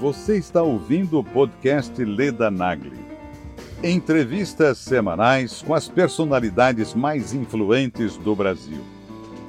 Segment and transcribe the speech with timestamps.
[0.00, 3.04] Você está ouvindo o podcast Leda Nagli.
[3.82, 8.78] Entrevistas semanais com as personalidades mais influentes do Brasil.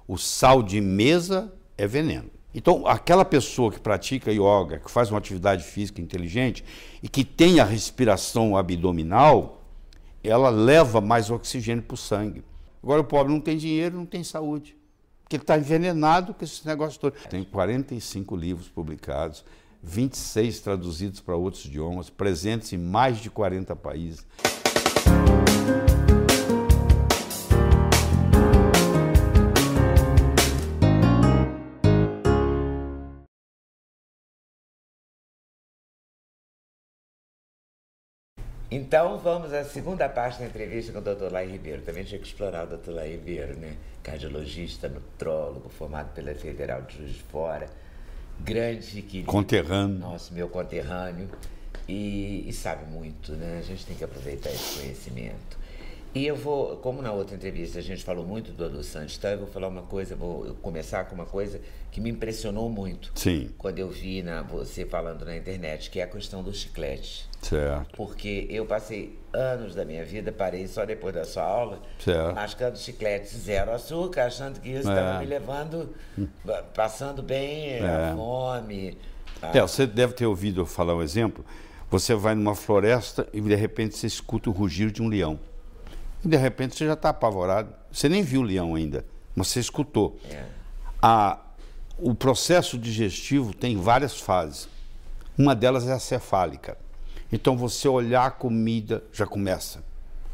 [0.09, 2.31] O sal de mesa é veneno.
[2.53, 6.65] Então, aquela pessoa que pratica yoga, que faz uma atividade física inteligente
[7.03, 9.63] e que tem a respiração abdominal,
[10.23, 12.45] ela leva mais oxigênio para o sangue.
[12.83, 14.77] Agora, o pobre não tem dinheiro, não tem saúde.
[15.23, 17.15] Porque ele está envenenado com esse negócio todo.
[17.31, 19.45] Tem 45 livros publicados,
[19.83, 24.27] 26 traduzidos para outros idiomas, presentes em mais de 40 países.
[38.75, 41.31] Então vamos à segunda parte da entrevista com o Dr.
[41.33, 41.81] Lai Ribeiro.
[41.83, 42.91] Também tinha que explorar o Dr.
[42.91, 43.77] Lai Ribeiro, né?
[44.03, 47.69] Cardiologista, nutrólogo, formado pela Federal de Juiz de Fora,
[48.41, 49.31] grande querido.
[49.31, 49.97] Conterrâneo.
[50.01, 51.29] Nosso, meu conterrâneo.
[51.87, 53.59] E, e sabe muito, né?
[53.61, 55.57] A gente tem que aproveitar esse conhecimento.
[56.15, 59.31] E eu vou, como na outra entrevista a gente falou muito do Adu Santos, então
[59.33, 63.11] eu vou falar uma coisa, vou começar com uma coisa que me impressionou muito.
[63.17, 63.51] Sim.
[63.59, 67.27] Quando eu vi na, você falando na internet, que é a questão do chiclete.
[67.43, 67.97] Certo.
[67.97, 72.33] Porque eu passei anos da minha vida, parei só depois da sua aula, Certo.
[72.33, 75.19] mascando chiclete zero açúcar, achando que isso estava É.
[75.19, 75.93] me levando,
[76.75, 77.81] passando bem, É.
[78.13, 78.97] a fome.
[79.43, 81.45] a- É, você deve ter ouvido eu falar um exemplo.
[81.91, 85.39] Você vai numa floresta e de repente você escuta o rugir de um leão.
[86.25, 87.73] E de repente você já está apavorado.
[87.93, 89.05] Você nem viu o leão ainda,
[89.37, 90.19] mas você escutou.
[90.31, 90.45] É.
[91.03, 91.39] A,
[91.99, 94.69] o processo digestivo tem várias fases.
[95.37, 96.79] Uma delas é a cefálica.
[97.33, 99.85] Então você olhar a comida já começa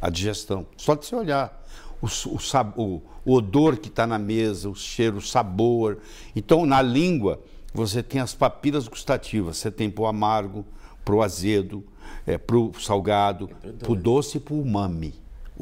[0.00, 0.66] a digestão.
[0.76, 1.59] Só de você olhar.
[2.00, 5.98] O, o, o- o odor que está na mesa, o cheiro, o sabor.
[6.34, 7.38] Então, na língua,
[7.75, 9.59] você tem as papilas gustativas.
[9.59, 10.64] Você tem para o amargo,
[11.04, 11.84] para o azedo,
[12.26, 13.48] é, para o salgado,
[13.78, 15.14] para o doce e para o umami.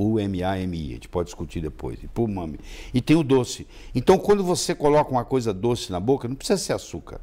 [0.05, 1.99] U-M-A-M-I, a gente pode discutir depois.
[2.03, 2.59] E umami.
[2.95, 3.67] E tem o doce.
[3.95, 7.21] Então, quando você coloca uma coisa doce na boca, não precisa ser açúcar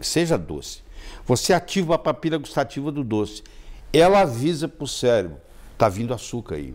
[0.00, 0.82] seja doce.
[1.26, 3.42] Você ativa a papila gustativa do doce.
[3.92, 5.38] Ela avisa para o cérebro,
[5.72, 6.74] está vindo açúcar aí.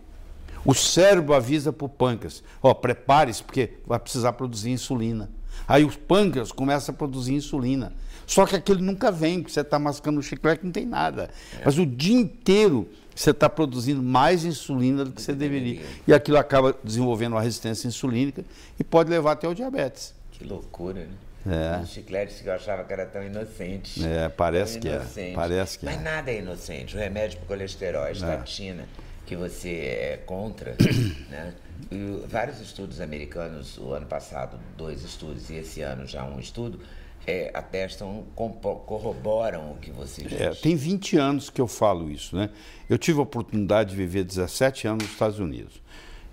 [0.64, 5.30] O cérebro avisa para o pâncreas, ó, prepare-se porque vai precisar produzir insulina.
[5.66, 7.92] Aí os pâncreas começam a produzir insulina.
[8.26, 11.30] Só que aquele nunca vem, porque você está mascando o chiclete não tem nada.
[11.64, 15.82] Mas o dia inteiro você está produzindo mais insulina do que você deveria.
[16.06, 18.44] E aquilo acaba desenvolvendo uma resistência insulínica
[18.78, 20.14] e pode levar até o diabetes.
[20.32, 21.14] Que loucura, né?
[21.46, 21.82] É.
[21.82, 24.04] Os chicletes que eu achava que era tão inocente.
[24.04, 26.02] É, parece Tão que é, parece que Mas é.
[26.02, 26.96] nada é inocente.
[26.96, 28.88] O remédio para colesterol, a estatina,
[29.26, 30.76] que você é contra,
[31.30, 31.54] né?
[31.90, 36.80] E vários estudos americanos, o ano passado, dois estudos, e esse ano já um estudo,
[37.26, 40.40] é, atestam, corroboram o que você diz.
[40.40, 42.50] É, tem 20 anos que eu falo isso, né?
[42.88, 45.82] Eu tive a oportunidade de viver 17 anos nos Estados Unidos.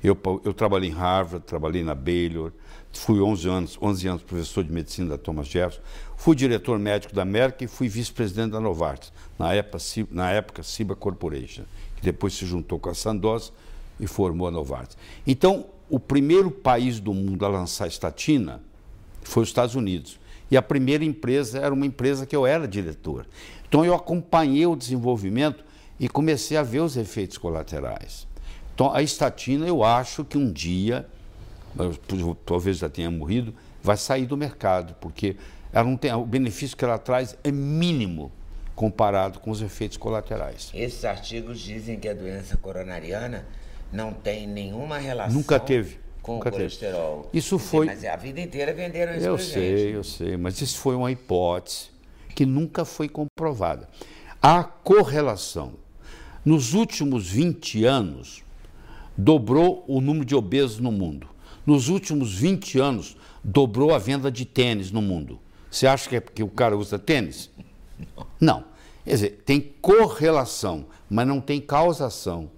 [0.03, 2.51] Eu, eu trabalhei em Harvard, trabalhei na Baylor,
[2.91, 5.81] fui 11 anos, 11 anos professor de medicina da Thomas Jefferson,
[6.17, 9.77] fui diretor médico da Merck e fui vice-presidente da Novartis, na época,
[10.09, 11.63] na época Ciba Corporation,
[12.01, 13.53] que depois se juntou com a Sandoz
[13.99, 14.97] e formou a Novartis.
[15.25, 18.61] Então, o primeiro país do mundo a lançar estatina
[19.21, 20.19] foi os Estados Unidos.
[20.49, 23.25] E a primeira empresa era uma empresa que eu era diretor.
[23.67, 25.63] Então eu acompanhei o desenvolvimento
[25.99, 28.27] e comecei a ver os efeitos colaterais.
[28.73, 31.07] Então a estatina, eu acho que um dia,
[32.45, 35.37] talvez já tenha morrido, vai sair do mercado, porque
[35.71, 38.31] ela não tem, o benefício que ela traz é mínimo
[38.85, 40.71] comparado com os efeitos colaterais.
[40.73, 43.45] Esses artigos dizem que a doença coronariana
[43.93, 46.63] não tem nenhuma relação Nunca teve, com nunca o teve.
[46.63, 47.29] colesterol.
[47.31, 49.93] Isso Quer dizer, foi- Mas a vida inteira venderam isso Eu sei, gente.
[49.93, 51.89] eu sei, mas isso foi uma hipótese
[52.33, 53.87] que nunca foi comprovada.
[54.41, 55.73] A correlação.
[56.43, 58.43] Nos últimos 20 anos,
[59.15, 61.27] dobrou o número de obesos no mundo.
[61.67, 65.39] Nos últimos 20 anos, dobrou a venda de tênis no mundo.
[65.69, 67.51] Você acha que é porque o cara usa tênis?
[68.41, 68.70] Não.
[69.03, 72.49] Quer dizer, tem correlação, mas não tem causação.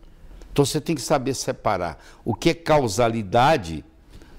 [0.51, 3.83] Então você tem que saber separar o que é causalidade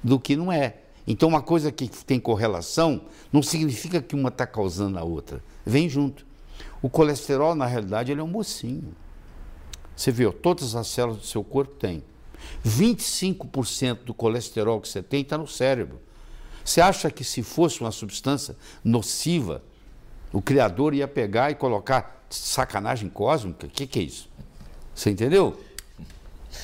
[0.03, 0.77] do que não é.
[1.07, 3.03] Então uma coisa que tem correlação
[3.33, 5.43] não significa que uma está causando a outra.
[5.67, 6.25] Vem junto.
[6.81, 8.95] O colesterol, na realidade, ele é um mocinho.
[9.97, 12.03] Você viu, todas as células do seu corpo têm.
[12.65, 16.01] 25% do colesterol que você tem está no cérebro.
[16.65, 19.63] Você acha que se fosse uma substância nociva,
[20.35, 23.67] o Criador ia pegar e colocar sacanagem cósmica?
[23.67, 24.29] O que, que é isso?
[24.93, 25.57] Você entendeu?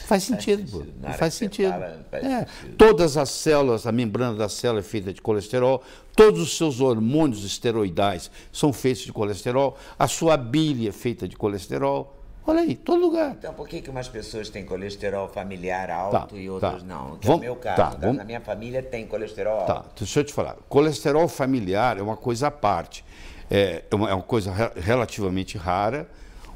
[0.06, 0.84] Faz sentido, pô.
[1.00, 1.70] Não faz sentido.
[1.70, 2.38] Fala, faz é.
[2.46, 2.76] sentido.
[2.76, 5.82] Todas as células, a membrana da célula é feita de colesterol,
[6.16, 11.36] todos os seus hormônios esteroidais são feitos de colesterol, a sua bile é feita de
[11.36, 12.16] colesterol.
[12.46, 13.36] Olha aí, todo lugar.
[13.38, 16.88] Então, por que, que umas pessoas têm colesterol familiar alto tá, e outras tá.
[16.88, 17.16] não?
[17.18, 17.76] Que vamos, é o meu caso.
[17.76, 18.16] Tá, vamos...
[18.16, 19.88] Na minha família tem colesterol tá, alto.
[19.90, 20.56] Tá, deixa eu te falar.
[20.68, 23.04] Colesterol familiar é uma coisa à parte.
[23.50, 26.08] É, é uma, é uma coisa relativamente rara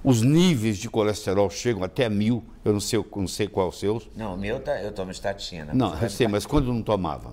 [0.05, 3.73] os níveis de colesterol chegam até mil, eu não sei, não sei qual é o
[3.73, 4.03] seu.
[4.15, 5.73] Não, o meu tá, eu tomo estatina.
[5.73, 7.33] Não, eu sei, mas quando não tomava?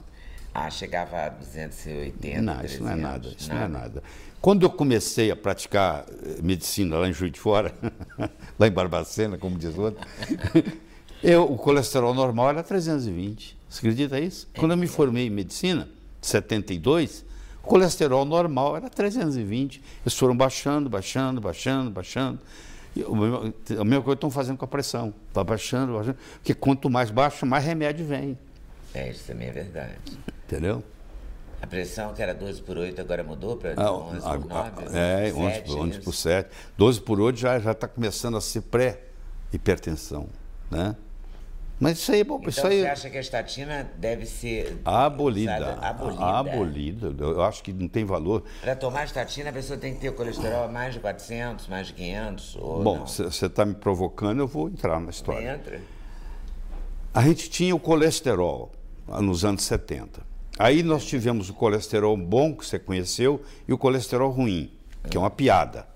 [0.54, 3.68] Ah, chegava a 280, Não, 300, isso não é nada, isso nada.
[3.68, 4.04] não é nada.
[4.40, 7.74] Quando eu comecei a praticar eh, medicina lá em Juiz de Fora,
[8.58, 10.06] lá em Barbacena, como diz o outro,
[11.22, 13.58] eu, o colesterol normal era 320.
[13.70, 14.48] Você acredita isso?
[14.58, 15.90] Quando eu me formei em medicina,
[16.22, 17.26] 72,
[17.64, 19.82] o colesterol normal era 320.
[20.04, 22.40] Eles foram baixando, baixando, baixando, baixando.
[22.96, 25.14] E o meu, a mesma coisa estão fazendo com a pressão.
[25.30, 26.18] Está baixando, baixando.
[26.36, 28.38] Porque quanto mais baixa, mais remédio vem.
[28.94, 29.96] É, isso também é verdade.
[30.46, 30.84] Entendeu?
[31.62, 34.98] A pressão que era 12 por 8 agora mudou para ah, 11 por 9?
[34.98, 36.50] É, 11, 7, 11 por 7.
[36.78, 40.28] 12 por 8 já está começando a ser pré-hipertensão.
[40.70, 40.96] Né?
[41.82, 42.36] Mas isso aí é bom.
[42.36, 42.82] Então isso aí...
[42.82, 45.80] você acha que a estatina deve ser abolida?
[45.82, 46.24] Abolida.
[46.24, 47.16] Abolida.
[47.18, 48.44] Eu acho que não tem valor.
[48.62, 51.94] Para tomar estatina, a pessoa tem que ter o colesterol mais de 400, mais de
[51.94, 52.56] 500?
[52.58, 55.56] Ou bom, você está me provocando, eu vou entrar na história.
[55.56, 55.82] Entra.
[57.12, 58.72] A gente tinha o colesterol
[59.08, 60.22] nos anos 70.
[60.60, 64.72] Aí nós tivemos o colesterol bom, que você conheceu, e o colesterol ruim,
[65.10, 65.88] que é uma piada.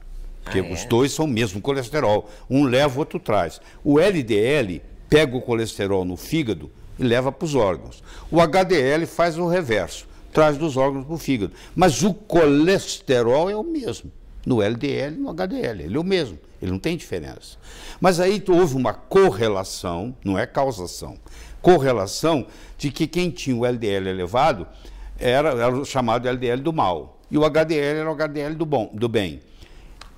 [0.44, 0.74] Porque ah, é?
[0.74, 2.28] os dois são o mesmo colesterol.
[2.50, 3.62] Um leva, o outro traz.
[3.84, 8.04] O LDL pega o colesterol no fígado e leva para os órgãos.
[8.32, 11.54] O HDL faz o reverso, traz dos órgãos para o fígado.
[11.76, 14.12] Mas o colesterol é o mesmo,
[14.46, 17.58] no LDL e no HDL, ele é o mesmo, ele não tem diferença.
[18.00, 21.18] Mas aí houve uma correlação, não é causação,
[21.62, 22.46] correlação
[22.78, 24.68] de que quem tinha o LDL elevado
[25.18, 28.90] era, era o chamado LDL do mal, e o HDL era o HDL do, bom,
[28.94, 29.40] do bem.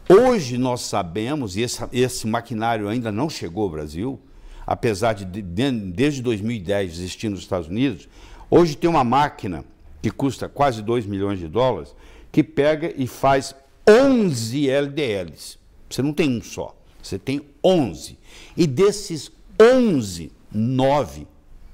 [0.09, 4.19] Hoje nós sabemos, e esse, esse maquinário ainda não chegou ao Brasil,
[4.67, 8.09] apesar de, de desde 2010 existir nos Estados Unidos,
[8.51, 9.63] hoje tem uma máquina
[10.01, 11.95] que custa quase 2 milhões de dólares,
[12.31, 13.55] que pega e faz
[13.89, 15.57] 11 LDLs.
[15.89, 18.19] Você não tem um só, você tem 11.
[18.57, 21.25] E desses 11, 9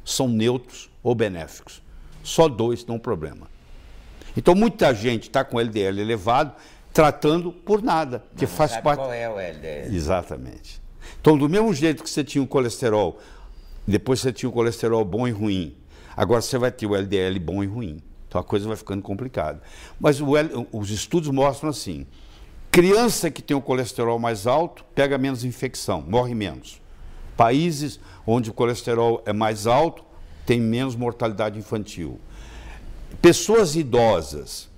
[0.06, 1.82] são neutros ou benéficos.
[2.24, 3.48] Só dois dão problema.
[4.38, 6.54] Então muita gente está com LDL elevado,
[6.94, 9.00] tratando por nada, que faz parte.
[9.00, 9.94] Qual é o LDL?
[9.94, 10.83] Exatamente.
[11.24, 13.18] Então, do mesmo jeito que você tinha o colesterol,
[13.88, 15.74] depois você tinha o colesterol bom e ruim,
[16.18, 18.04] agora você vai ter o LDL bom e ruim.
[18.28, 19.62] Então a coisa vai ficando complicada.
[19.98, 22.06] Mas L, os estudos mostram assim:
[22.70, 26.82] criança que tem o colesterol mais alto pega menos infecção, morre menos.
[27.38, 30.04] Países onde o colesterol é mais alto
[30.46, 32.20] tem menos mortalidade infantil.
[33.22, 34.70] Pessoas idosas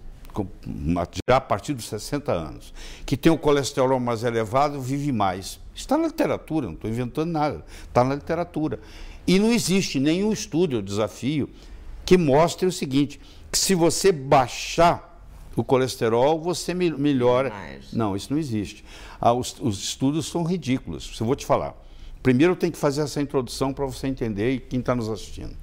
[1.28, 2.72] já a partir dos 60 anos,
[3.04, 5.60] que tem o colesterol mais elevado, vive mais.
[5.75, 8.80] Está na literatura, não estou inventando nada, está na literatura.
[9.27, 11.50] E não existe nenhum estudo, ou desafio,
[12.05, 13.20] que mostre o seguinte,
[13.51, 15.13] que se você baixar
[15.55, 17.51] o colesterol, você melhora.
[17.94, 18.86] Não, isso não existe.
[19.20, 21.17] Ah, os, os, estudos são ridículos.
[21.20, 21.74] Eu vou te falar.
[22.22, 25.55] Primeiro tem que fazer essa introdução para você entender e quem está nos assistindo.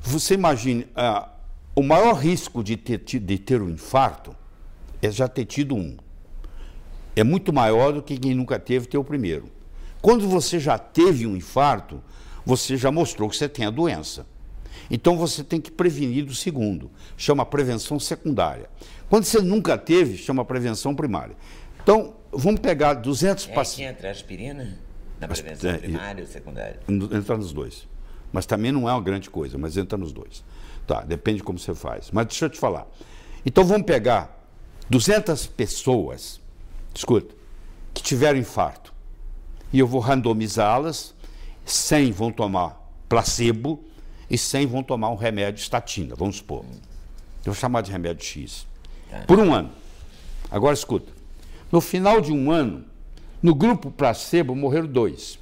[0.00, 1.28] Você imagine, ah,
[1.74, 4.34] o maior risco de ter, de ter um infarto
[5.02, 5.96] é já ter tido um.
[7.18, 9.50] É muito maior do que quem nunca teve ter o primeiro.
[10.00, 12.00] Quando você já teve um infarto,
[12.46, 14.24] você já mostrou que você tem a doença.
[14.88, 16.88] Então você tem que prevenir do segundo.
[17.16, 18.70] Chama prevenção secundária.
[19.10, 21.34] Quando você nunca teve, chama prevenção primária.
[21.82, 23.96] Então, vamos pegar 200 é pacientes.
[23.96, 24.78] entra a aspirina
[25.18, 26.78] na prevenção é, primária ou secundária?
[26.88, 27.88] Entra nos dois.
[28.32, 30.44] Mas também não é uma grande coisa, mas entra nos dois.
[30.86, 32.12] Tá, depende de como você faz.
[32.12, 32.86] Mas deixa eu te falar.
[33.44, 34.48] Então vamos pegar
[34.88, 36.40] 200 pessoas,
[36.98, 37.34] escuta,
[37.94, 38.92] que tiveram infarto.
[39.72, 41.14] E eu vou randomizá-las,
[41.64, 43.84] 100 vão tomar placebo
[44.28, 46.64] e 100 vão tomar um remédio estatina, vamos supor.
[47.44, 48.66] Eu vou chamar de remédio X.
[49.10, 49.20] Tá.
[49.26, 49.70] Por um ano.
[50.50, 51.12] Agora escuta.
[51.70, 52.84] No final de um ano,
[53.42, 55.38] no grupo placebo morreram dois.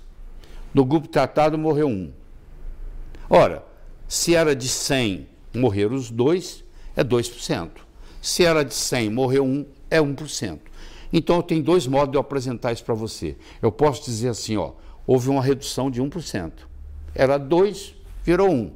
[0.74, 2.12] No grupo tratado morreu um.
[3.30, 3.64] Ora,
[4.06, 6.62] se era de 100 morreram os dois,
[6.94, 7.70] é 2%.
[8.20, 10.58] Se era de 100, morreu um, é 1%.
[11.12, 13.36] Então, eu tenho dois modos de eu apresentar isso para você.
[13.60, 14.72] Eu posso dizer assim, ó,
[15.06, 16.52] houve uma redução de 1%.
[17.14, 17.94] era 2,
[18.24, 18.52] virou 1.
[18.52, 18.72] Um.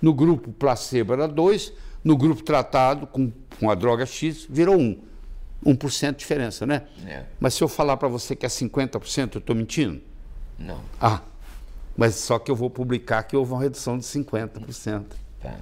[0.00, 4.80] No grupo placebo era 2, no grupo tratado com, com a droga X, virou 1.
[4.80, 4.98] Um.
[5.64, 6.82] 1% de diferença, né?
[7.06, 7.24] É.
[7.40, 10.00] Mas se eu falar para você que é 50%, eu estou mentindo?
[10.58, 10.80] Não.
[11.00, 11.22] Ah,
[11.96, 15.04] mas só que eu vou publicar que houve uma redução de 50%.
[15.42, 15.56] Tá.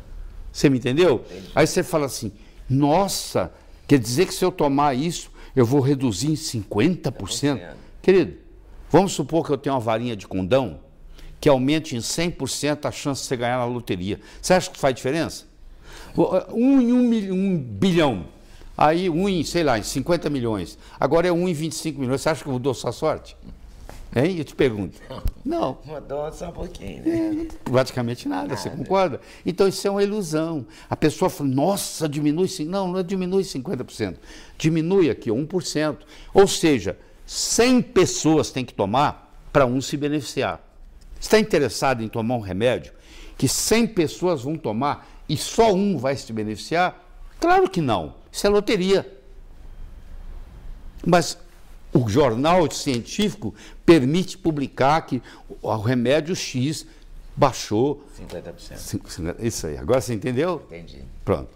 [0.52, 1.25] Você me entendeu?
[1.31, 1.50] Entendi.
[1.54, 2.33] Aí você fala assim,
[2.69, 3.52] nossa,
[3.87, 7.61] quer dizer que se eu tomar isso, eu vou reduzir em 50%?
[8.00, 8.37] Querido,
[8.90, 10.80] vamos supor que eu tenho uma varinha de condão
[11.40, 14.21] que aumente em 100% a chance de você ganhar na loteria.
[14.40, 15.47] Você acha que faz diferença?
[16.52, 18.26] Um em um, um bilhão.
[18.76, 20.78] Aí um em, sei lá, em 50 milhões.
[20.99, 22.21] Agora é um em 25 milhões.
[22.21, 23.37] Você acha que mudou sua sorte?
[24.14, 24.37] Hein?
[24.38, 25.00] Eu te pergunto.
[25.45, 25.78] Não.
[25.85, 27.49] Mudou só um pouquinho, né?
[27.49, 29.21] É, praticamente nada, nada, você concorda?
[29.45, 30.66] Então isso é uma ilusão.
[30.88, 32.49] A pessoa fala, nossa, diminui.
[32.66, 34.16] Não, não é diminui 50%.
[34.59, 35.97] Diminui aqui 1%.
[36.35, 40.61] Ou seja, 100 pessoas têm que tomar para um se beneficiar.
[41.19, 42.92] Está interessado em tomar um remédio
[43.38, 47.02] que 100 pessoas vão tomar e só um vai se beneficiar?
[47.40, 48.14] Claro que não.
[48.31, 49.21] Isso é loteria.
[51.04, 51.38] Mas
[51.93, 55.23] o jornal científico permite publicar que
[55.61, 56.87] o remédio X
[57.37, 59.37] baixou 50%.
[59.41, 59.77] Isso aí.
[59.77, 60.63] Agora você entendeu?
[60.67, 61.03] Entendi.
[61.25, 61.49] Pronto.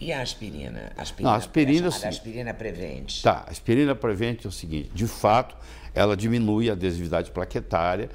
[0.00, 0.92] E a aspirina?
[0.96, 3.22] A aspirina, Não, a aspirina, é aspirina prevente.
[3.22, 5.54] Tá, a aspirina prevente é o seguinte, de fato,
[5.94, 8.10] ela diminui a adesividade plaquetária,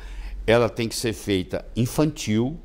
[0.45, 2.59] ela tem que ser feita infantil,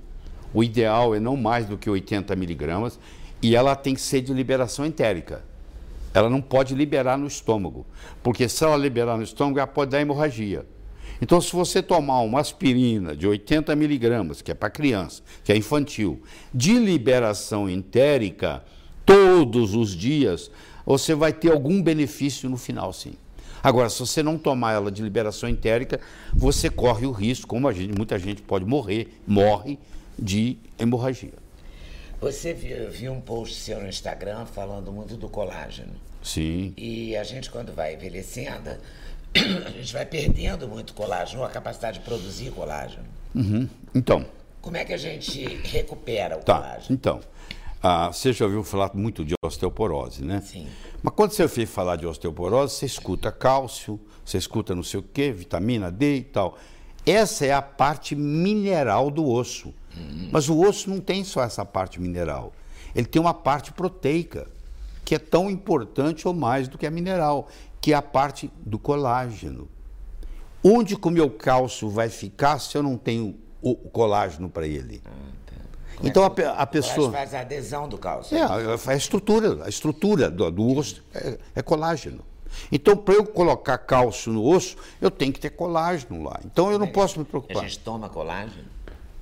[0.52, 2.99] o ideal é não mais do que 80 miligramas,
[3.40, 5.45] e ela tem que ser de liberação entérica.
[6.14, 7.87] Ela não pode liberar no estômago,
[8.23, 10.66] porque se ela liberar no estômago, ela pode dar hemorragia.
[11.21, 15.57] Então, se você tomar uma aspirina de 80 miligramas, que é para criança, que é
[15.57, 16.21] infantil,
[16.52, 18.64] de liberação entérica,
[19.07, 20.50] todos os dias,
[20.85, 23.12] você vai ter algum benefício no final, sim.
[23.62, 26.00] Agora, se você não tomar ela de liberação entérica,
[26.35, 29.78] você corre o risco, como gente, muita gente pode morrer, morre
[30.19, 31.41] de hemorragia.
[32.22, 35.92] Você viu, viu um post seu no Instagram falando muito do colágeno.
[36.22, 36.72] Sim.
[36.76, 38.70] E a gente, quando vai envelhecendo,
[39.66, 43.04] a gente vai perdendo muito colágeno, a capacidade de produzir colágeno.
[43.34, 43.68] Uhum.
[43.92, 44.24] Então.
[44.60, 46.60] Como é que a gente recupera o tá.
[46.60, 46.94] colágeno?
[46.94, 47.20] Então,
[47.82, 50.40] ah, você já ouviu falar muito de osteoporose, né?
[50.42, 50.68] Sim.
[51.02, 55.02] Mas quando você ouve falar de osteoporose, você escuta cálcio, você escuta não sei o
[55.02, 56.56] quê, vitamina D e tal.
[57.04, 59.75] Essa é a parte mineral do osso.
[60.30, 62.52] Mas o osso não tem só essa parte mineral.
[62.94, 64.47] Ele tem uma parte proteica,
[65.04, 67.49] que é tão importante ou mais do que a mineral,
[67.80, 69.68] que é a parte do colágeno.
[70.64, 75.02] Onde que o meu cálcio vai ficar se eu não tenho o colágeno para ele?
[75.04, 75.32] Ah.
[76.02, 78.37] Então a, a pessoa faz a adesão do cálcio.
[78.37, 78.42] É,
[78.87, 82.25] a estrutura, a estrutura do, do osso é, é colágeno.
[82.71, 86.40] Então, para eu colocar cálcio no osso, eu tenho que ter colágeno lá.
[86.44, 87.62] Então, eu não posso me preocupar.
[87.62, 88.64] A gente toma colágeno?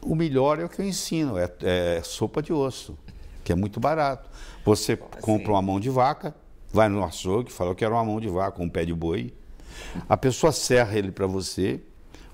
[0.03, 2.97] O melhor é o que eu ensino, é, é sopa de osso,
[3.45, 4.29] que é muito barato.
[4.65, 5.21] Você assim?
[5.21, 6.35] compra uma mão de vaca,
[6.73, 9.33] vai no açougue, fala, eu quero uma mão de vaca, um pé de boi.
[10.09, 11.81] A pessoa serra ele para você,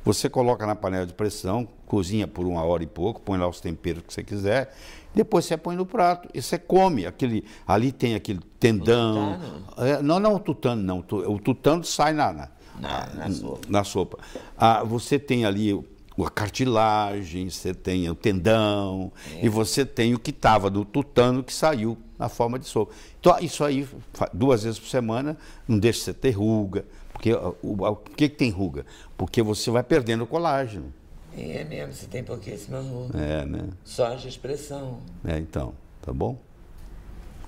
[0.04, 3.60] você coloca na panela de pressão, cozinha por uma hora e pouco, põe lá os
[3.60, 4.72] temperos que você quiser,
[5.16, 7.06] depois você põe no prato e você come.
[7.06, 9.40] Aquele, ali tem aquele tendão.
[9.78, 10.98] É, não, não o tutano, não.
[10.98, 13.66] O tutano sai na, na, na, na sopa.
[13.66, 14.18] Na sopa.
[14.58, 15.72] Ah, você tem ali
[16.18, 19.46] a cartilagem, você tem o tendão, é.
[19.46, 22.92] e você tem o que estava do tutano que saiu na forma de sopa.
[23.18, 23.88] Então, isso aí,
[24.34, 27.32] duas vezes por semana, não deixa você ter ruga, porque
[27.62, 28.84] o, que, que tem ruga?
[29.16, 30.92] Porque você vai perdendo o colágeno.
[31.36, 33.18] É mesmo, você tem pouquíssima ruga.
[33.18, 33.68] É, né?
[33.84, 35.00] Só de expressão.
[35.24, 36.38] É, então, tá bom?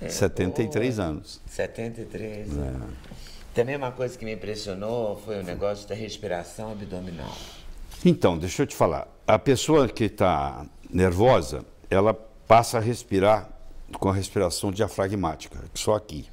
[0.01, 1.09] É, 73 boa.
[1.09, 1.41] anos.
[1.47, 2.59] 73.
[2.59, 2.73] É.
[3.55, 7.35] Também uma coisa que me impressionou foi o negócio da respiração abdominal.
[8.05, 9.09] Então, deixa eu te falar.
[9.27, 13.49] A pessoa que está nervosa, ela passa a respirar
[13.99, 16.27] com a respiração diafragmática, só aqui.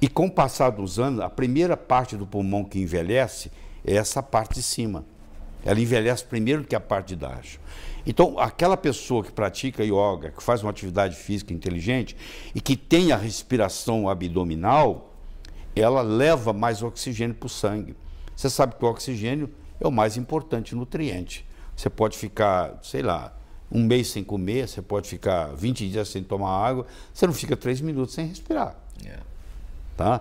[0.00, 3.52] E com o passar dos anos, a primeira parte do pulmão que envelhece
[3.84, 5.04] é essa parte de cima.
[5.64, 7.60] Ela envelhece primeiro do que a parte de baixo.
[8.04, 12.16] Então, aquela pessoa que pratica yoga, que faz uma atividade física inteligente
[12.54, 15.14] e que tem a respiração abdominal,
[15.74, 17.96] ela leva mais oxigênio para o sangue.
[18.34, 19.50] Você sabe que o oxigênio
[19.80, 21.46] é o mais importante nutriente.
[21.76, 23.32] Você pode ficar, sei lá,
[23.70, 27.56] um mês sem comer, você pode ficar 20 dias sem tomar água, você não fica
[27.56, 28.76] três minutos sem respirar.
[29.02, 29.22] Yeah.
[29.96, 30.20] Tá?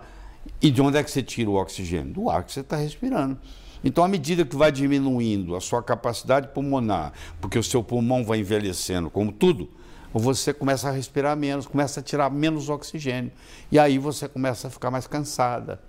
[0.62, 2.13] E de onde é que você tira o oxigênio?
[2.13, 3.38] Do ar que você está respirando.
[3.83, 8.39] Então, à medida que vai diminuindo a sua capacidade pulmonar, porque o seu pulmão vai
[8.39, 9.69] envelhecendo, como tudo,
[10.13, 13.31] você começa a respirar menos, começa a tirar menos oxigênio.
[13.71, 15.81] E aí você começa a ficar mais cansada.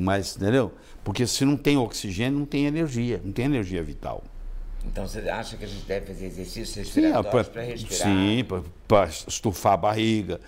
[0.00, 0.72] Mais, entendeu?
[1.02, 4.22] Porque se não tem oxigênio, não tem energia, não tem energia vital.
[4.86, 8.08] Então você acha que a gente deve fazer exercícios respiratórios para respirar?
[8.08, 8.46] Sim,
[8.88, 10.40] para estufar a barriga.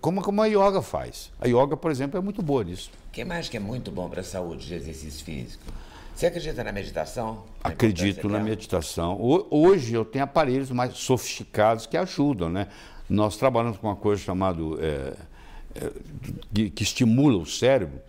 [0.00, 1.30] Como, como a yoga faz.
[1.40, 2.90] A yoga, por exemplo, é muito boa nisso.
[3.08, 5.62] O que mais que é muito bom para a saúde de exercício físico?
[6.14, 7.44] Você acredita na meditação?
[7.62, 9.18] Na Acredito na meditação.
[9.50, 12.68] Hoje eu tenho aparelhos mais sofisticados que ajudam, né?
[13.08, 15.14] Nós trabalhamos com uma coisa chamada é,
[15.74, 15.92] é,
[16.52, 18.00] que, que, estimula o cérebro,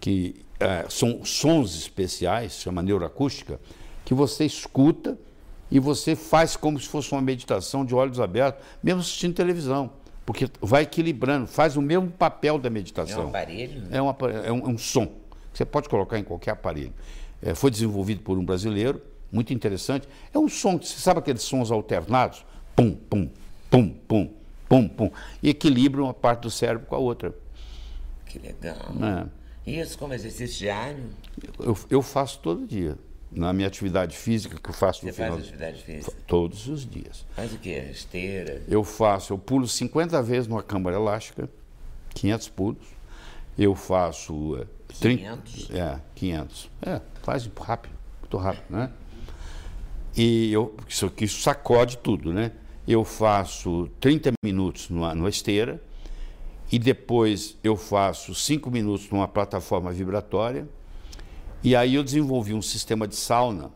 [0.00, 3.58] que é, são sons especiais, chama neuroacústica,
[4.04, 5.18] que você escuta
[5.70, 9.90] e você faz como se fosse uma meditação de olhos abertos, mesmo assistindo televisão.
[10.26, 13.22] Porque vai equilibrando, faz o mesmo papel da meditação.
[13.22, 13.82] É um aparelho?
[13.90, 15.06] É um, é um, é um som.
[15.06, 16.92] Que você pode colocar em qualquer aparelho
[17.44, 20.08] é, foi desenvolvido por um brasileiro, muito interessante.
[20.32, 22.44] É um som, você sabe aqueles sons alternados?
[22.74, 23.28] Pum, pum,
[23.70, 24.30] pum, pum,
[24.66, 25.10] pum, pum.
[25.42, 27.34] E equilibra uma parte do cérebro com a outra.
[28.24, 28.76] Que legal.
[29.66, 29.70] É.
[29.70, 31.04] Isso como exercício diário?
[31.58, 32.96] Eu, eu faço todo dia.
[33.34, 35.30] Na minha atividade física, que eu faço Você no final.
[35.30, 36.16] Você faz atividade física?
[36.26, 37.26] Todos os dias.
[37.34, 37.88] Faz o quê?
[37.90, 38.62] Esteira?
[38.68, 41.48] Eu faço, eu pulo 50 vezes numa câmara elástica,
[42.14, 42.86] 500 pulos.
[43.58, 45.70] Eu faço 500?
[45.70, 46.70] É, 500.
[46.82, 48.90] É, faz rápido, muito rápido, né?
[50.16, 52.52] E eu, isso aqui sacode tudo, né?
[52.86, 55.82] Eu faço 30 minutos numa, numa esteira
[56.70, 60.68] e depois eu faço 5 minutos numa plataforma vibratória.
[61.64, 63.70] E aí eu desenvolvi um sistema de sauna,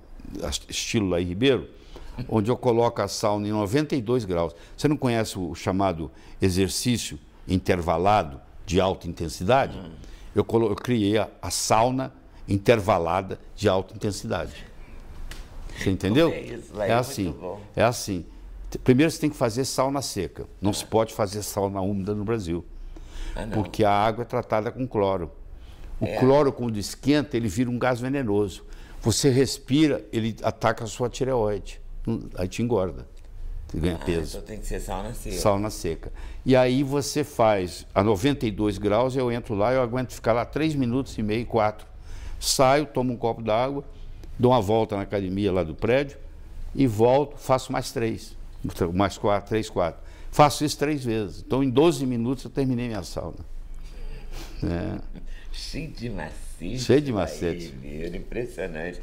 [0.68, 1.70] estilo em Ribeiro,
[2.28, 4.54] onde eu coloco a sauna em 92 graus.
[4.76, 7.18] Você não conhece o chamado exercício
[7.48, 9.80] intervalado de alta intensidade?
[10.34, 12.12] Eu, eu criei a, a, sauna
[12.46, 14.66] intervalada de alta intensidade.
[15.78, 16.30] Você entendeu?
[16.30, 17.34] É, isso, é, é assim.
[17.74, 18.26] É assim.
[18.84, 20.44] Primeiro você tem que fazer sauna seca.
[20.60, 22.66] Não se pode fazer sauna úmida no Brasil.
[23.34, 25.30] Ah, porque a água é tratada com cloro.
[26.00, 26.16] O é.
[26.16, 28.64] cloro, quando esquenta, ele vira um gás venenoso.
[29.02, 31.80] Você respira, ele ataca a sua tireoide.
[32.36, 33.06] Aí te engorda.
[33.68, 34.38] Você ganha ah, peso.
[34.38, 35.36] Então tem que ser sauna seca.
[35.36, 36.12] Sauna seca.
[36.44, 40.74] E aí você faz a 92 graus, eu entro lá, eu aguento ficar lá 3
[40.74, 41.86] minutos e meio, 4.
[42.40, 43.84] Saio, tomo um copo d'água,
[44.38, 46.16] dou uma volta na academia lá do prédio
[46.74, 48.36] e volto, faço mais três.
[48.94, 50.00] Mais quatro, três, quatro.
[50.30, 51.42] Faço isso três vezes.
[51.46, 53.38] Então, em 12 minutos, eu terminei minha sauna.
[54.62, 54.98] É.
[55.58, 56.78] Cheio de macete.
[56.78, 57.74] Cheio de macete.
[57.82, 59.02] Aí, impressionante.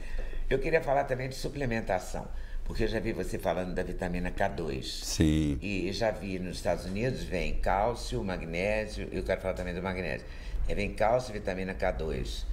[0.49, 2.25] Eu queria falar também de suplementação.
[2.63, 4.83] Porque eu já vi você falando da vitamina K2.
[4.83, 5.59] Sim.
[5.61, 9.83] E já vi nos Estados Unidos, vem cálcio, magnésio, e eu quero falar também do
[9.83, 10.25] magnésio.
[10.67, 12.45] É, vem cálcio e vitamina K2.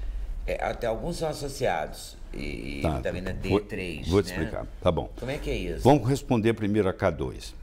[0.46, 2.16] É, até alguns são associados.
[2.34, 4.02] E, tá, vitamina D3.
[4.02, 4.34] Vou, vou te né?
[4.34, 4.66] explicar.
[4.82, 5.10] Tá bom.
[5.18, 5.80] Como é que é isso?
[5.84, 7.54] Vamos responder primeiro a K2.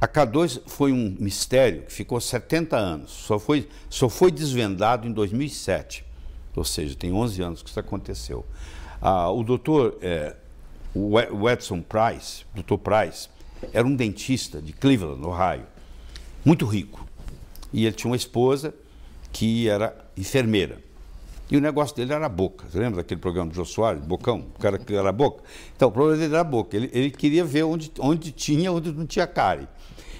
[0.00, 3.10] A K2 foi um mistério que ficou 70 anos.
[3.10, 6.04] Só foi, só foi desvendado em 2007.
[6.54, 8.44] Ou seja, tem 11 anos que isso aconteceu.
[9.00, 9.98] Ah, o doutor.
[10.00, 10.36] É,
[10.94, 12.76] o Edson Price, Dr.
[12.76, 13.28] Price,
[13.72, 15.66] era um dentista de Cleveland, Ohio,
[16.44, 17.06] muito rico.
[17.72, 18.74] E ele tinha uma esposa
[19.30, 20.80] que era enfermeira.
[21.50, 22.66] E o negócio dele era a boca.
[22.68, 24.46] Você lembra daquele programa do Jô Soares, Bocão?
[24.54, 25.42] O cara que era a boca?
[25.74, 26.76] Então, o problema dele era a boca.
[26.76, 29.66] Ele, ele queria ver onde, onde tinha, onde não tinha cárie.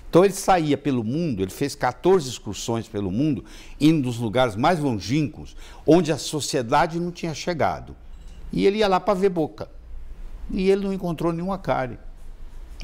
[0.09, 3.45] Então, ele saía pelo mundo, ele fez 14 excursões pelo mundo,
[3.79, 5.55] indo nos lugares mais longínquos,
[5.87, 7.95] onde a sociedade não tinha chegado.
[8.51, 9.69] E ele ia lá para ver boca.
[10.51, 11.99] E ele não encontrou nenhuma cárie.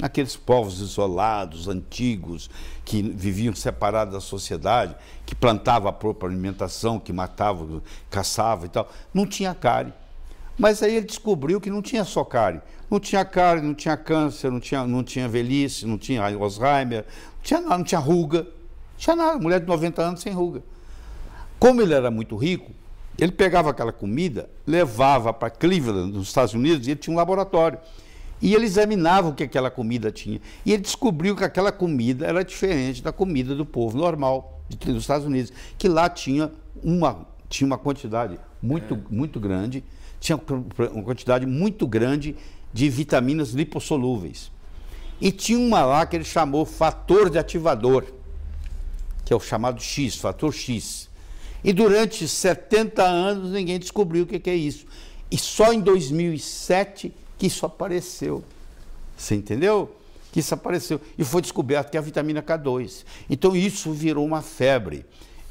[0.01, 2.49] Aqueles povos isolados, antigos,
[2.83, 8.89] que viviam separados da sociedade, que plantavam a própria alimentação, que matavam, caçavam e tal,
[9.13, 9.93] não tinha cárie.
[10.57, 12.61] Mas aí ele descobriu que não tinha só cárie.
[12.89, 17.05] Não tinha cárie, não tinha câncer, não tinha, não tinha velhice, não tinha Alzheimer,
[17.35, 18.43] não tinha nada, não tinha ruga.
[18.43, 20.63] Não tinha nada, mulher de 90 anos sem ruga.
[21.59, 22.71] Como ele era muito rico,
[23.17, 27.79] ele pegava aquela comida, levava para Cleveland, nos Estados Unidos, e ele tinha um laboratório.
[28.45, 30.39] E ele examinava o que aquela comida tinha.
[30.63, 35.25] E ele descobriu que aquela comida era diferente da comida do povo normal dos Estados
[35.25, 36.51] Unidos, que lá tinha
[36.83, 39.83] uma, tinha uma quantidade muito, muito grande,
[40.19, 40.39] tinha
[40.93, 42.35] uma quantidade muito grande
[42.71, 44.51] de vitaminas lipossolúveis.
[45.19, 48.05] E tinha uma lá que ele chamou fator de ativador,
[49.25, 51.09] que é o chamado X, fator X.
[51.63, 54.85] E durante 70 anos ninguém descobriu o que é isso.
[55.31, 58.43] E só em 2007 que isso apareceu.
[59.17, 59.95] Você entendeu?
[60.31, 60.99] Que isso apareceu.
[61.17, 63.05] E foi descoberto que é a vitamina K2.
[63.29, 65.05] Então isso virou uma febre.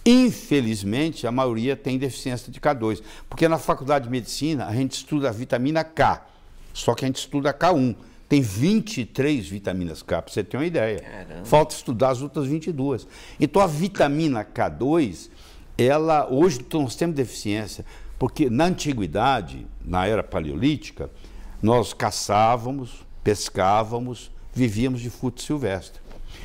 [0.07, 5.31] Infelizmente, a maioria tem deficiência de K2, porque na faculdade de medicina a gente estuda
[5.31, 6.27] a vitamina K,
[6.75, 7.97] só que a gente estuda a K1.
[8.29, 11.01] Tem 23 vitaminas K, para você ter uma ideia.
[11.01, 11.45] Caramba.
[11.45, 13.07] Falta estudar as outras 22.
[13.41, 15.31] Então a vitamina K2
[15.77, 17.85] ela hoje nós temos deficiência,
[18.19, 21.11] porque na antiguidade, na era paleolítica,
[21.65, 25.99] Nós caçávamos, pescávamos, vivíamos de fruto silvestre.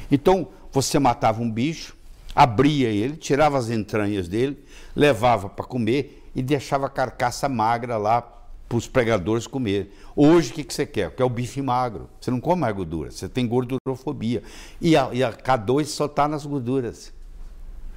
[0.09, 1.93] Então, você matava um bicho,
[2.33, 4.57] abria ele, tirava as entranhas dele,
[4.95, 9.93] levava para comer e deixava a carcaça magra lá para os pregadores comer.
[10.15, 11.13] Hoje, o que, que você quer?
[11.13, 12.09] Quer o bife magro.
[12.21, 14.41] Você não come mais gordura, você tem gordurofobia.
[14.79, 17.11] E a, e a K2 só está nas gorduras.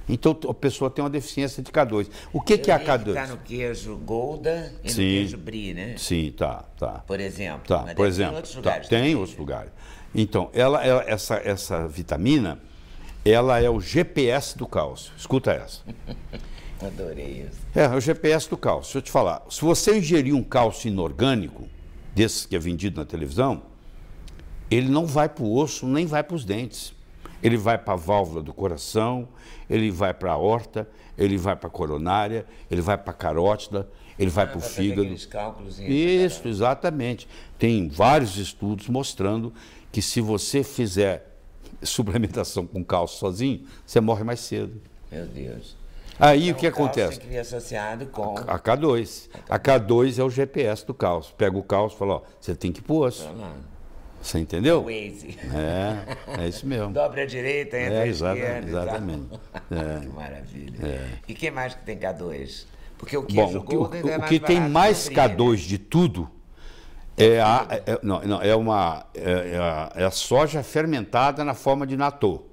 [0.07, 2.09] Então a pessoa tem uma deficiência de K2.
[2.33, 3.07] O que, que é a K2?
[3.09, 5.01] Está no queijo Golda e Sim.
[5.01, 5.95] no queijo Brie, né?
[5.97, 7.03] Sim, tá, tá.
[7.07, 7.61] Por exemplo.
[7.67, 9.15] Tá, por deve ter em exemplo, outros tá, lugares tem também.
[9.15, 9.71] outros lugares.
[10.13, 12.59] Então, ela, ela- essa, essa vitamina,
[13.25, 15.13] ela é o GPS do cálcio.
[15.17, 15.81] Escuta essa.
[16.85, 17.61] Adorei isso.
[17.73, 18.83] É, é o GPS do cálcio.
[18.93, 19.41] Deixa eu te falar.
[19.49, 21.67] Se você ingerir um cálcio inorgânico,
[22.13, 23.63] desses que é vendido na televisão,
[24.69, 26.93] ele não vai para o osso, nem vai para os dentes.
[27.43, 29.27] Ele vai para a válvula do coração,
[29.69, 33.87] ele vai para a aorta, ele vai para a coronária, ele vai para a carótida,
[34.17, 35.13] ele vai para o fígado.
[35.27, 35.79] cálculos.
[35.79, 37.27] Isso, exatamente.
[37.59, 39.53] Tem vários estudos mostrando
[39.91, 41.35] que se você fizer
[41.81, 44.81] suplementação com cálcio sozinho, você morre mais cedo.
[45.11, 45.75] Meu Deus.
[46.19, 47.19] Aí Então, o que cálcio acontece?
[47.19, 48.35] Tem que vir associado com.
[48.37, 49.29] A K2.
[49.49, 51.33] A K2 é o GPS do cálcio.
[51.35, 53.27] Pega o cálcio e fala, ó, você tem que ir pro osso.
[54.23, 54.81] Você entendeu?
[54.83, 55.37] Waze.
[55.53, 56.89] É, é isso mesmo.
[56.93, 58.67] Dobra a direita, entra É, a esquerda.
[58.69, 59.39] exatamente.
[59.69, 59.99] É.
[59.99, 61.19] que maravilha.
[61.27, 62.65] E quem mais que tem K2?
[62.97, 65.35] Porque o Bom, queijo o que, o- é o que tem mais que o Brie,
[65.35, 65.55] K2 né?
[65.67, 66.29] de tudo
[67.17, 71.53] é a, é, não, não, é uma é, é a, é a soja fermentada na
[71.53, 72.43] forma de natô,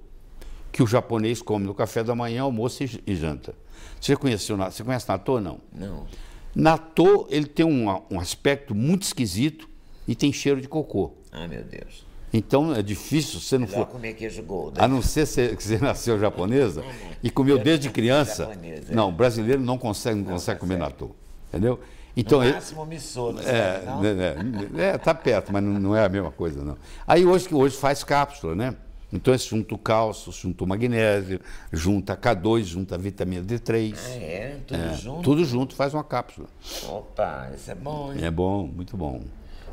[0.73, 3.55] que o japonês come no café da manhã, almoço e, e janta.
[4.01, 5.61] Você conheceu, você conhece natô não?
[5.73, 6.07] Não.
[6.55, 9.70] Natô, ele tem um, um aspecto muito esquisito
[10.11, 11.13] e tem cheiro de cocô.
[11.31, 12.05] Ai, meu Deus.
[12.33, 14.83] Então é difícil você não for comer queijo Golden.
[14.83, 16.85] A não ser se- que você nasceu japonesa
[17.23, 18.45] e comeu desde criança.
[18.47, 18.95] japonesa, é.
[18.95, 21.11] Não, brasileiro não consegue, não consegue comer natô.
[21.49, 21.79] Entendeu?
[22.17, 24.01] Então, no máximo missô, não é, não?
[24.03, 24.35] né, né,
[24.79, 26.77] é, tá perto, mas não, não é a mesma coisa, não.
[27.07, 28.75] Aí hoje que hoje faz cápsula, né?
[29.13, 31.41] Então, esse junta o cálcio, junta o magnésio,
[31.73, 33.95] junta K2, junta vitamina D3.
[33.97, 34.57] Ah, é?
[34.67, 35.23] Tudo É, junto?
[35.23, 36.49] Tudo junto faz uma cápsula.
[36.89, 38.25] Opa, isso é bom, hein?
[38.25, 39.21] É bom, muito bom.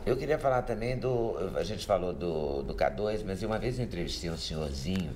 [0.08, 1.36] Eu queria falar também do.
[1.58, 5.12] A gente falou do, do K2, mas uma vez eu entrevistei um senhorzinho,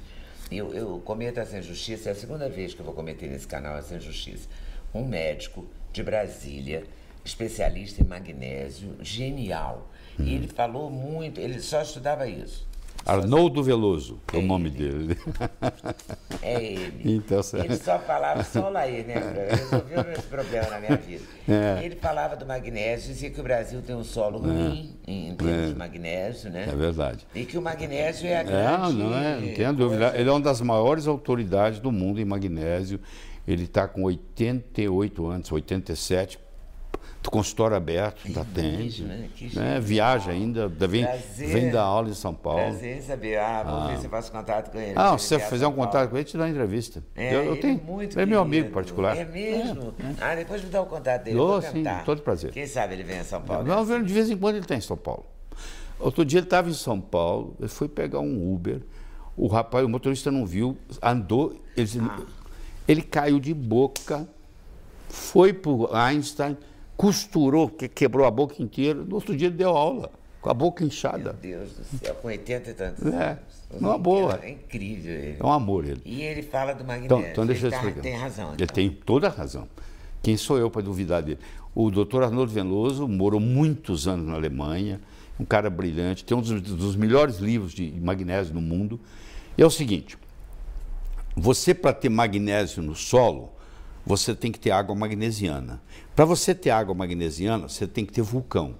[0.51, 3.47] e eu, eu cometo essa injustiça, é a segunda vez que eu vou cometer nesse
[3.47, 4.49] canal essa injustiça.
[4.93, 6.83] Um médico de Brasília,
[7.23, 9.89] especialista em magnésio, genial.
[10.19, 12.67] E ele falou muito, ele só estudava isso.
[13.05, 15.15] Arnoldo Veloso é o É nome ele.
[15.15, 15.17] dele.
[16.43, 17.01] É ele.
[17.05, 19.13] Então, ele só falava, só lá aí, né?
[19.51, 21.23] Resolveu esse problema na minha vida.
[21.47, 21.85] É.
[21.85, 25.69] Ele falava do magnésio, dizia que o Brasil tem um solo ruim em, em termos
[25.69, 26.67] de magnésio, né?
[26.67, 27.27] É verdade.
[27.35, 28.93] E que o magnésio é a É, grande...
[28.97, 30.13] não é, não tenha dúvida.
[30.15, 32.99] Ele é uma das maiores autoridades do mundo em magnésio.
[33.47, 36.39] Ele está com 88 anos, 87,
[37.29, 39.03] consultório aberto, ainda atende.
[39.03, 39.29] mesmo, né?
[39.35, 39.79] Que né?
[39.79, 41.47] Viaja ainda, vem, Prazer.
[41.49, 42.59] vem dar aula em São Paulo.
[42.61, 43.37] Prazer em saber.
[43.37, 44.93] Ah, vou ver se eu faço contato com ele.
[44.95, 45.87] Ah, Se você fizer um São Paulo.
[45.91, 47.03] contato com ele, te dá uma entrevista.
[47.15, 47.79] É, eu, eu ele tenho.
[47.79, 49.15] É, muito ele é meu amigo particular.
[49.15, 49.93] É mesmo?
[50.19, 51.37] Ah, depois me dá o contato dele.
[51.37, 52.51] Dou, sim, todo prazer.
[52.51, 53.67] Quem sabe ele vem a São Paulo.
[53.67, 55.25] Não, de vez em quando ele está em São Paulo.
[55.99, 58.81] Outro dia ele estava em São Paulo, ele foi pegar um Uber,
[59.37, 61.87] o rapaz, o motorista não viu, andou, ele,
[62.87, 64.27] ele caiu de boca,
[65.07, 66.57] foi para o Einstein,
[66.97, 70.81] costurou, que- quebrou a boca inteira, no outro dia ele deu aula, com a boca
[70.83, 71.33] Meu inchada.
[71.33, 73.81] Deus do céu, com 80 e tantos É, anos.
[73.81, 74.39] numa boa.
[74.43, 75.37] É incrível ele.
[75.39, 76.01] É um amor ele.
[76.05, 77.05] E ele fala do magnésio.
[77.05, 78.01] Então, então deixa eu ele tá- explicar.
[78.01, 78.53] tem razão.
[78.53, 78.75] Ele então.
[78.75, 79.67] tem toda a razão.
[80.21, 81.39] Quem sou eu para duvidar dele?
[81.73, 84.99] O doutor Arnoldo Veloso morou muitos anos na Alemanha,
[85.39, 88.99] um cara brilhante, tem um dos, dos melhores livros de magnésio no mundo.
[89.57, 90.17] E é o seguinte:
[91.35, 93.49] você, para ter magnésio no solo,
[94.05, 95.81] você tem que ter água magnesiana.
[96.15, 98.75] Para você ter água magnesiana, você tem que ter vulcão.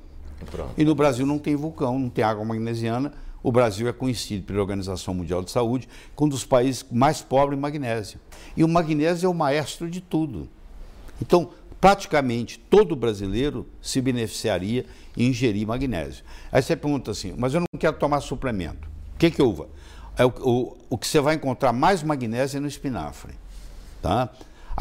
[0.49, 0.73] Pronto.
[0.77, 3.13] E no Brasil não tem vulcão, não tem água magnesiana.
[3.43, 7.57] O Brasil é conhecido pela Organização Mundial de Saúde como um dos países mais pobres
[7.57, 8.19] em magnésio.
[8.55, 10.47] E o magnésio é o maestro de tudo.
[11.21, 14.85] Então, praticamente todo brasileiro se beneficiaria
[15.17, 16.23] em ingerir magnésio.
[16.51, 18.87] Aí você pergunta assim, mas eu não quero tomar suplemento.
[19.15, 19.67] O que, que uva?
[20.15, 23.33] É o, o, o que você vai encontrar mais magnésio é no espinafre.
[24.01, 24.29] Tá?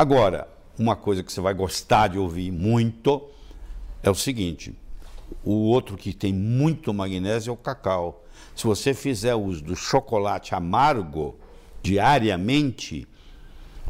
[0.00, 3.28] Agora, uma coisa que você vai gostar de ouvir muito
[4.02, 4.74] é o seguinte:
[5.44, 8.24] o outro que tem muito magnésio é o cacau.
[8.56, 11.36] Se você fizer uso do chocolate amargo
[11.82, 13.06] diariamente,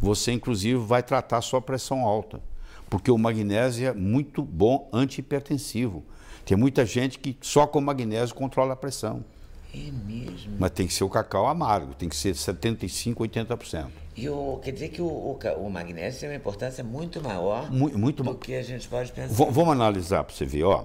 [0.01, 2.43] você inclusive vai tratar a sua pressão alta,
[2.89, 6.03] porque o magnésio é muito bom antihipertensivo.
[6.45, 9.25] Tem muita gente que só com magnésio controla a pressão,
[9.73, 10.57] É mesmo.
[10.59, 13.87] mas tem que ser o cacau amargo, tem que ser 75, 80%.
[14.17, 17.97] E o, quer dizer que o, o, o magnésio tem uma importância muito maior Mu-
[17.97, 19.33] Muito do que a gente pode pensar.
[19.33, 20.85] V- vamos analisar para você ver, ó.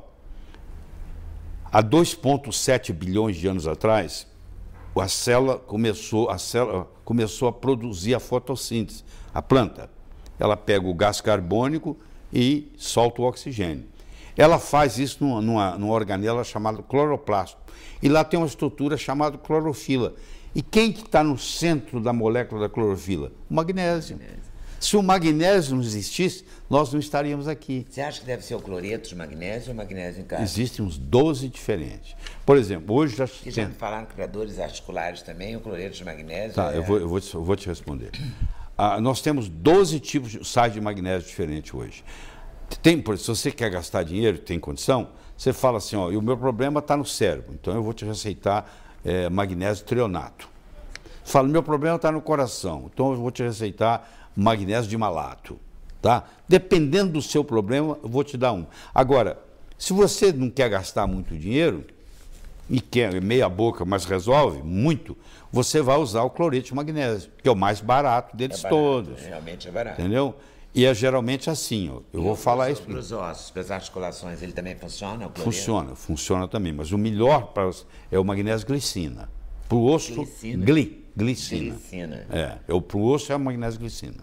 [1.71, 4.27] Há 2,7 bilhões de anos atrás,
[4.97, 9.89] a célula começou a, célula começou a produzir a fotossíntese, a planta.
[10.39, 11.97] Ela pega o gás carbônico
[12.31, 13.85] e solta o oxigênio.
[14.37, 17.57] Ela faz isso numa, numa, numa organela chamada cloroplasto.
[18.01, 20.13] E lá tem uma estrutura chamada clorofila.
[20.53, 23.31] E quem que está no centro da molécula da clorofila?
[23.49, 24.17] O magnésio.
[24.79, 27.85] Se o magnésio não existisse, nós não estaríamos aqui.
[27.89, 30.43] Você acha que deve ser o cloreto de magnésio ou o magnésio em casa?
[30.43, 32.15] Existem uns 12 diferentes.
[32.45, 33.27] Por exemplo, hoje já...
[33.45, 36.77] E já me falaram que para dores articulares também, o cloreto de magnésio Tá, é...
[36.77, 38.11] eu, vou, eu, vou te, eu vou te responder.
[38.77, 42.03] Ah, nós temos 12 tipos de sais de magnésio diferentes hoje.
[42.81, 46.21] Tem, por, se você quer gastar dinheiro, tem condição, você fala assim, ó, e o
[46.21, 48.69] meu problema está no cérebro, então eu vou te receitar
[49.03, 50.49] é, magnésio trionato.
[51.23, 55.59] Fala, meu problema está no coração, então eu vou te receitar magnésio de malato.
[56.01, 56.23] Tá?
[56.47, 58.65] Dependendo do seu problema, eu vou te dar um.
[58.93, 59.39] Agora,
[59.77, 61.83] se você não quer gastar muito dinheiro
[62.69, 65.17] e quer meia boca, mas resolve muito,
[65.51, 68.81] você vai usar o cloreto de magnésio, que é o mais barato deles é barato,
[68.81, 69.21] todos.
[69.21, 69.99] Realmente é barato.
[69.99, 70.35] Entendeu?
[70.75, 72.81] E é geralmente assim, ó, eu E vou falar isso.
[72.81, 75.29] Para os ossos, para as articulações, ele também funciona?
[75.33, 79.29] Funciona, funciona também, mas o melhor para os- é o magnésio glicina.
[79.69, 80.65] Para o osso, Glicina.
[80.65, 81.75] gli, glicina.
[81.75, 82.25] Glicina.
[82.29, 84.17] É, é o para o osso é a magnésio glicina.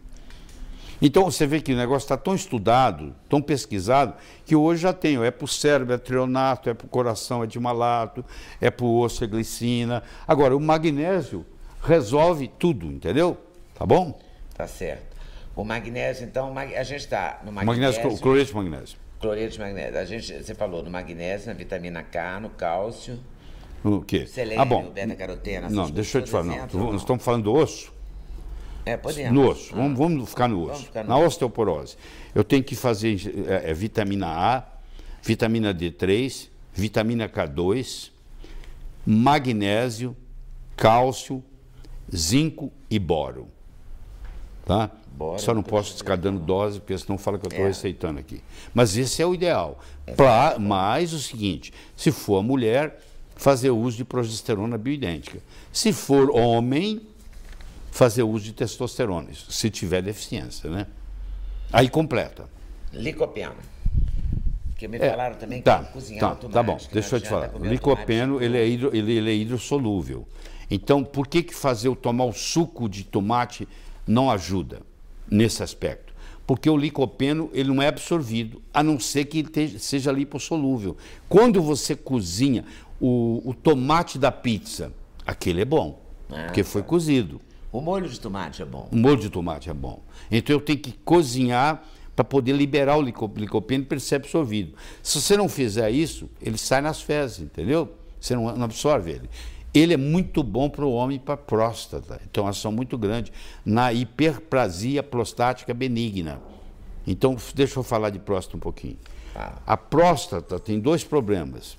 [1.00, 4.14] Então você vê que o negócio está tão estudado, tão pesquisado,
[4.46, 7.46] que hoje já tem, é para o cérebro, é trionato, é para o coração, é
[7.46, 8.24] de malato,
[8.60, 10.02] é para o osso, é glicina.
[10.28, 11.44] Agora, o magnésio
[11.82, 13.36] resolve tudo, entendeu?
[13.74, 14.16] Tá bom?
[14.54, 15.11] Tá certo.
[15.54, 18.98] O magnésio, então, a gente está no magnésio, magnésio, o cloreto de magnésio.
[19.20, 19.98] cloreto de magnésio.
[19.98, 23.20] A gente, você falou no magnésio, na vitamina K, no cálcio,
[23.84, 24.26] O quê?
[24.26, 24.90] selênio, ah, bom.
[24.90, 25.68] beta-caroteno.
[25.68, 26.68] Não, deixa eu te falar.
[26.72, 27.92] Não, nós estamos falando do osso.
[28.86, 29.32] É, podemos.
[29.32, 29.72] No osso.
[29.74, 30.86] Ah, Vamos, vamos ficar no Vamos osso.
[30.86, 31.26] ficar no Na osso.
[31.26, 31.96] osteoporose.
[32.34, 34.64] Eu tenho que fazer é, é, vitamina A,
[35.22, 38.10] vitamina D3, vitamina K2,
[39.06, 40.16] magnésio,
[40.76, 41.44] cálcio,
[42.14, 43.48] zinco e boro.
[44.64, 44.90] Tá?
[45.16, 47.68] Boro, Só não posso ficar dando dose, porque senão fala que eu estou É.
[47.68, 48.40] receitando aqui.
[48.72, 49.78] Mas esse é o ideal.
[50.16, 52.98] Pra, mas o seguinte, se for a mulher,
[53.36, 55.38] fazer uso de progesterona bioidêntica.
[55.72, 57.00] Se for homem,
[57.90, 60.86] fazer uso de testosterona, se tiver deficiência, né?
[61.72, 62.48] Aí completa.
[62.92, 63.54] Licopeno.
[64.70, 67.52] Porque me É, falaram também que tá, cozinhar tá, tá bom, deixa eu te adianta
[67.52, 67.68] falar.
[67.68, 70.26] licopeno, ele é, hidro, ele, ele é hidrossolúvel.
[70.70, 73.68] Então, por que, que fazer o tomar o suco de tomate
[74.06, 74.80] não ajuda
[75.32, 76.12] nesse aspecto?
[76.46, 80.96] Porque o licopeno ele não é absorvido, a não ser que ele seja lipossolúvel.
[81.28, 82.64] Quando você cozinha
[83.00, 84.92] o, o tomate da pizza,
[85.26, 87.40] aquele é bom, Ah, porque foi cozido.
[87.70, 88.88] O molho de tomate é bom.
[88.92, 90.02] O molho de tomate é bom.
[90.30, 91.82] Então eu tenho que cozinhar
[92.14, 94.74] para poder liberar o lico- licopeno para ele ser absorvido.
[95.02, 97.90] Se você não fizer isso, ele sai nas fezes, entendeu?
[98.20, 99.30] Você não, não absorve ele.
[99.74, 102.20] Ele é muito bom para o homem para a próstata.
[102.30, 103.32] Então, uma ação muito grande
[103.64, 106.40] na hiperplasia prostática benigna.
[107.06, 108.98] Então, deixa eu falar de próstata um pouquinho.
[109.66, 111.78] A próstata tem dois problemas.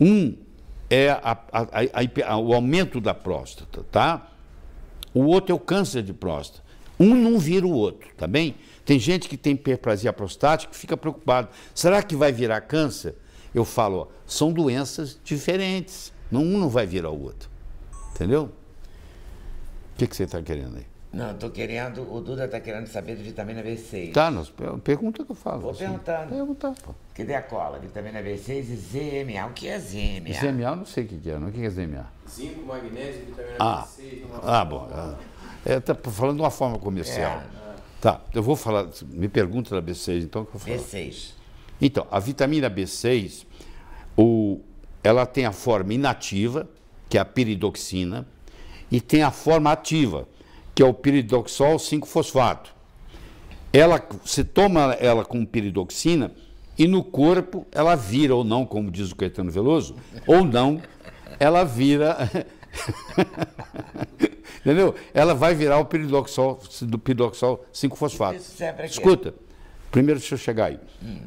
[0.00, 0.34] Um
[0.90, 1.66] é a- a-
[2.26, 4.32] a- o aumento da próstata, tá?
[5.14, 6.64] O outro é o câncer de próstata.
[6.98, 8.56] Um não vira o outro, tá bem?
[8.84, 11.48] Tem gente que tem hiperplasia prostática que fica preocupado.
[11.74, 13.14] Será que vai virar câncer?
[13.54, 16.12] Eu falo, ó, são doenças diferentes.
[16.30, 17.48] Não- Um não vai virar o outro.
[18.14, 18.44] Entendeu?
[19.94, 20.86] O que, que você está querendo aí?
[21.12, 22.02] Não, estou querendo.
[22.12, 24.12] O Duda está querendo saber de vitamina B6.
[24.12, 24.52] Tá, nós,
[24.84, 25.60] pergunta que eu falo.
[25.62, 25.80] Vou assim.
[25.80, 26.28] perguntando.
[26.28, 26.94] Perguntar, pô.
[27.14, 27.78] Cadê a cola?
[27.78, 29.46] Vitamina B6 e ZMA.
[29.46, 30.34] O que é ZMA?
[30.34, 31.48] ZMA eu não sei o que é, não.
[31.48, 32.06] O que é ZMA?
[32.28, 34.22] Zinco, magnésio, vitamina Ah, B6.
[34.42, 34.88] ah bom.
[34.92, 35.14] ah.
[35.64, 37.38] É, tá falando de uma forma comercial.
[37.38, 37.46] É.
[38.00, 40.86] Tá, eu vou falar, me pergunta da B6, então que eu vou falar.
[40.88, 41.32] B6.
[41.80, 43.44] Então, a vitamina B6,
[44.16, 44.60] o,
[45.08, 46.68] ela tem a forma inativa,
[47.08, 48.28] que é a piridoxina,
[48.90, 50.28] e tem a forma ativa,
[50.74, 52.68] que é o piridoxol 5-fosfato.
[53.72, 56.30] Ela, você toma ela com piridoxina
[56.76, 60.82] e no corpo ela vira ou não, como diz o Caetano Veloso, ou não,
[61.40, 62.30] ela vira.
[64.60, 64.94] Entendeu?
[65.14, 68.36] Ela vai virar o piridoxol, do piridoxol 5-fosfato.
[68.36, 68.90] Isso serve pra quê?
[68.90, 69.34] Escuta,
[69.90, 70.78] primeiro deixa eu chegar aí.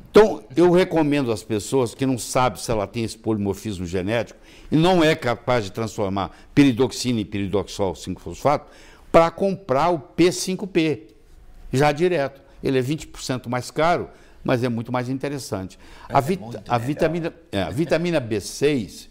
[0.10, 4.40] Então, eu recomendo às pessoas que não sabem se ela tem esse polimorfismo genético
[4.72, 8.66] e não é capaz de transformar piridoxina em piridoxol 5-fosfato,
[9.12, 11.02] para comprar o P5P,
[11.74, 12.42] já direto.
[12.64, 14.10] Ele é 20% mais caro,
[14.44, 15.78] mas é muito mais interessante.
[16.08, 19.08] A, é vit- a vitamina, é, a vitamina B6,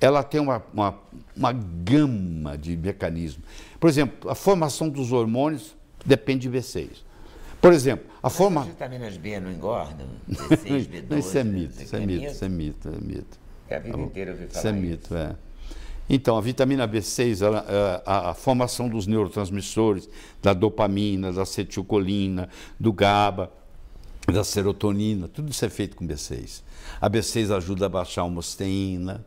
[0.00, 0.98] ela tem uma, uma,
[1.36, 3.44] uma gama de mecanismos.
[3.78, 6.88] Por exemplo, a formação dos hormônios depende de B6.
[7.62, 8.64] Por exemplo, a As forma.
[8.64, 10.06] vitaminas B não engordam?
[10.28, 11.04] B6, B12.
[11.08, 13.38] Não, isso é mito, isso é que mito, isso é mito, é mito.
[13.68, 15.36] É a vida inteira eu ouvi Isso falar é mito, é.
[16.10, 20.10] Então, a vitamina B6, ela, é, a, a formação dos neurotransmissores,
[20.42, 22.48] da dopamina, da acetilcolina,
[22.80, 23.52] do GABA,
[24.26, 26.62] da serotonina, tudo isso é feito com B6.
[27.00, 29.24] A B6 ajuda a baixar a homosteína,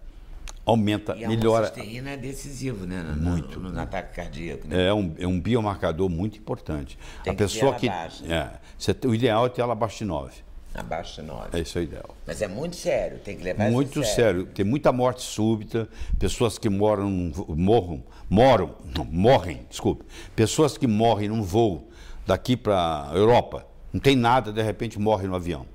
[0.65, 1.67] aumenta, E a melhora.
[1.67, 3.01] homocysteína é decisivo, né?
[3.01, 3.59] No, muito.
[3.59, 4.87] No, no ataque cardíaco, né?
[4.87, 6.97] É um, é um biomarcador muito importante.
[7.23, 7.87] Tem a que pessoa que.
[7.87, 8.25] baixa.
[8.33, 10.33] é, você- o ideal é ter ela abaixo de 9.
[10.73, 11.49] Abaixo de 9.
[11.57, 12.15] É isso é o ideal.
[12.27, 14.45] Mas é muito sério, tem que levar Muito isso sério.
[14.47, 15.87] Tem muita morte súbita,
[16.19, 20.03] pessoas que moram, num morram, moram, não, morrem, desculpe.
[20.35, 21.87] Pessoas que morrem num voo
[22.27, 25.65] daqui para a Europa, não tem nada, de repente morre no avião.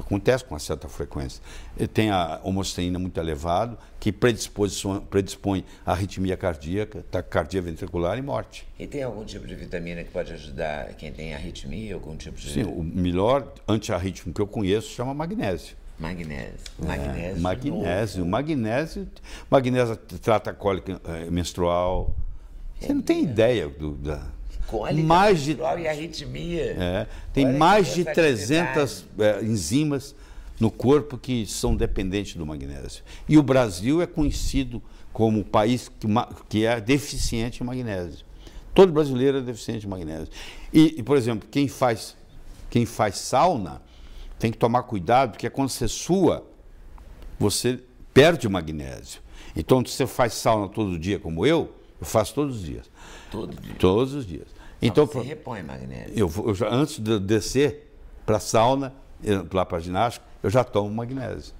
[0.00, 1.42] Acontece com uma certa frequência.
[1.78, 8.66] E tem a homosteína muito elevada, que predispõe, a arritmia cardíaca, taquicardia ventricular e morte.
[8.78, 12.50] E tem algum tipo de vitamina que pode ajudar quem tem arritmia, algum tipo de
[12.50, 15.76] Sim, o melhor antiarrítmico que eu conheço chama magnésio.
[15.98, 16.54] magnésio?
[16.78, 17.34] Magnésio.
[17.34, 19.08] de Magnésio, magnésio,
[19.50, 22.14] magnésio trata a cólica eh, menstrual.
[22.80, 24.39] Você não tem ideia do, da.
[24.70, 26.76] Cólica mais de menstrual e arritmia.
[26.78, 28.46] é, tem mais de versatilidade.
[28.46, 30.14] 300 eh, enzimas
[30.60, 33.02] no corpo que são dependentes do magnésio.
[33.28, 34.80] E o Brasil é conhecido
[35.12, 36.06] como o país que,
[36.48, 38.24] que é deficiente em magnésio.
[38.74, 40.28] Todo brasileiro é deficiente em magnésio.
[40.72, 42.16] E, e, por exemplo, quem faz,
[42.68, 43.82] quem faz sauna
[44.38, 46.46] tem que tomar cuidado, porque quando você sua,
[47.38, 47.80] você
[48.14, 49.20] perde o magnésio.
[49.56, 52.88] Então, se você faz sauna todo dia, como eu, eu faço todos os dias.
[53.30, 53.74] Todo dia.
[53.78, 54.59] Todos os dias.
[54.82, 56.12] Então, você repõe magnésio.
[56.16, 57.92] eu, eu já, antes de eu descer
[58.24, 58.94] para a sauna,
[59.52, 61.54] lá para a ginástica, eu já tomo magnésio.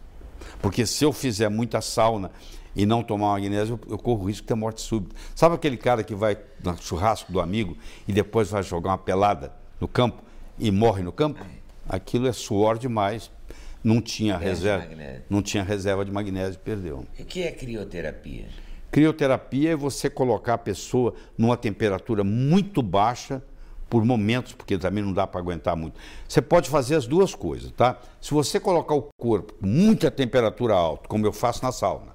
[0.60, 2.30] Porque se eu fizer muita sauna
[2.74, 5.14] e não tomar magnésio, eu, eu corro o risco de ter morte súbita.
[5.34, 7.76] Sabe aquele cara que vai no churrasco do amigo
[8.08, 10.22] e depois vai jogar uma pelada no campo
[10.58, 11.44] e morre no campo?
[11.88, 13.30] Aquilo é suor demais.
[13.82, 14.86] Não tinha Perde reserva,
[15.28, 17.06] não tinha reserva de magnésio, perdeu.
[17.18, 18.46] E o que é crioterapia?
[18.90, 23.42] Crioterapia é você colocar a pessoa numa temperatura muito baixa
[23.88, 25.98] por momentos, porque também não dá para aguentar muito.
[26.28, 27.98] Você pode fazer as duas coisas, tá?
[28.20, 32.14] Se você colocar o corpo com muita temperatura alta, como eu faço na sauna,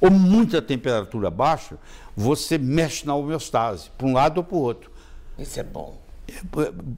[0.00, 1.78] ou muita temperatura baixa,
[2.16, 4.90] você mexe na homeostase, para um lado ou para o outro.
[5.38, 6.01] Isso é bom.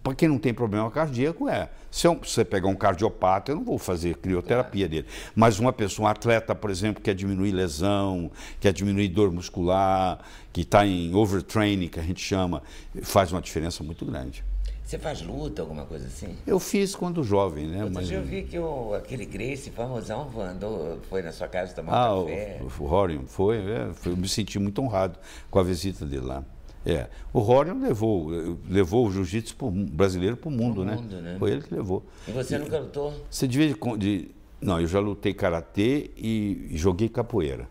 [0.02, 1.68] Para quem não tem problema cardíaco, é.
[1.90, 5.06] Se eu- se você pegar um cardiopata, eu não vou fazer crioterapia dele.
[5.34, 10.18] Mas uma pessoa, um atleta, por exemplo, que quer diminuir lesão, quer diminuir dor muscular,
[10.52, 12.62] que está em overtraining, que a gente chama,
[13.02, 14.44] faz uma diferença muito grande.
[14.84, 16.36] Você faz luta, alguma coisa assim?
[16.46, 17.78] Eu fiz quando jovem, né?
[17.84, 21.94] Outro Mas, eu vi que o, aquele Grace famosão andou, foi na sua casa tomar
[21.94, 22.60] ah, um o, café.
[22.78, 25.18] o Horion foi, é, foi- eu me senti muito honrado
[25.50, 26.44] com a visita dele lá.
[26.86, 28.28] É, o Horion levou,
[28.68, 30.94] levou o jiu-jitsu brasileiro para o mundo, Pro né?
[30.96, 31.36] mundo, né?
[31.38, 32.04] Foi ele que levou.
[32.28, 33.14] E você nunca lutou?
[33.30, 37.66] Você devia de, de- Não, eu já lutei karatê e, e joguei capoeira.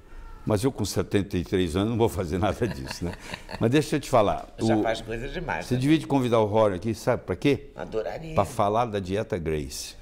[0.45, 3.13] Mas eu com 73 anos não vou fazer nada disso, né?
[3.62, 4.47] Mas deixa eu te falar.
[4.60, 5.65] Já o- faz coisa demais.
[5.67, 5.80] você né?
[5.80, 7.69] devia de convidar o Rory aqui, sabe para quê?
[7.76, 8.36] Adoraria.
[8.36, 9.95] Para falar da dieta Grace.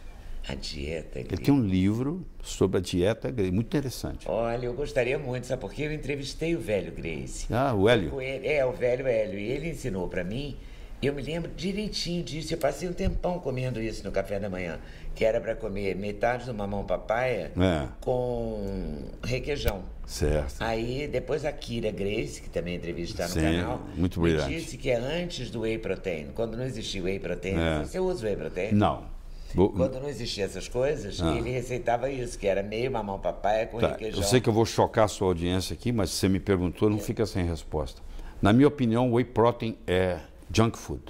[0.47, 1.19] A dieta.
[1.19, 1.43] Ele Grace.
[1.43, 4.27] tem um livro sobre a dieta Grace, muito interessante.
[4.27, 5.83] Olha, eu gostaria muito, sabe por quê?
[5.83, 7.45] Eu entrevistei o velho Grace.
[7.53, 8.19] Ah, o Hélio.
[8.21, 9.37] Ele- é, o velho Hélio.
[9.39, 10.57] E ele ensinou pra mim,
[11.01, 12.53] e eu me lembro direitinho disso.
[12.53, 14.79] Eu passei um tempão comendo isso no café da manhã,
[15.13, 17.87] que era pra comer metade do mamão papaya É.
[17.99, 19.83] com requeijão.
[20.07, 20.55] Certo.
[20.59, 24.49] Aí depois a Kira Grace, que também entrevista no Sim, canal, muito brilhante.
[24.55, 26.27] disse que é antes do whey protein.
[26.33, 27.79] Quando não existia whey protein, É.
[27.85, 28.71] você usa whey protein?
[28.73, 29.05] Não.
[29.55, 31.35] Quando não existia essas coisas, Ah.
[31.35, 34.21] ele receitava isso, que era meio mamão papai com Tá, requeijão.
[34.21, 36.89] eu sei que eu vou chocar a sua audiência aqui, mas se você me perguntou,
[36.89, 38.01] não fica sem resposta.
[38.41, 40.19] Na minha opinião, whey protein é
[40.53, 41.01] junk food.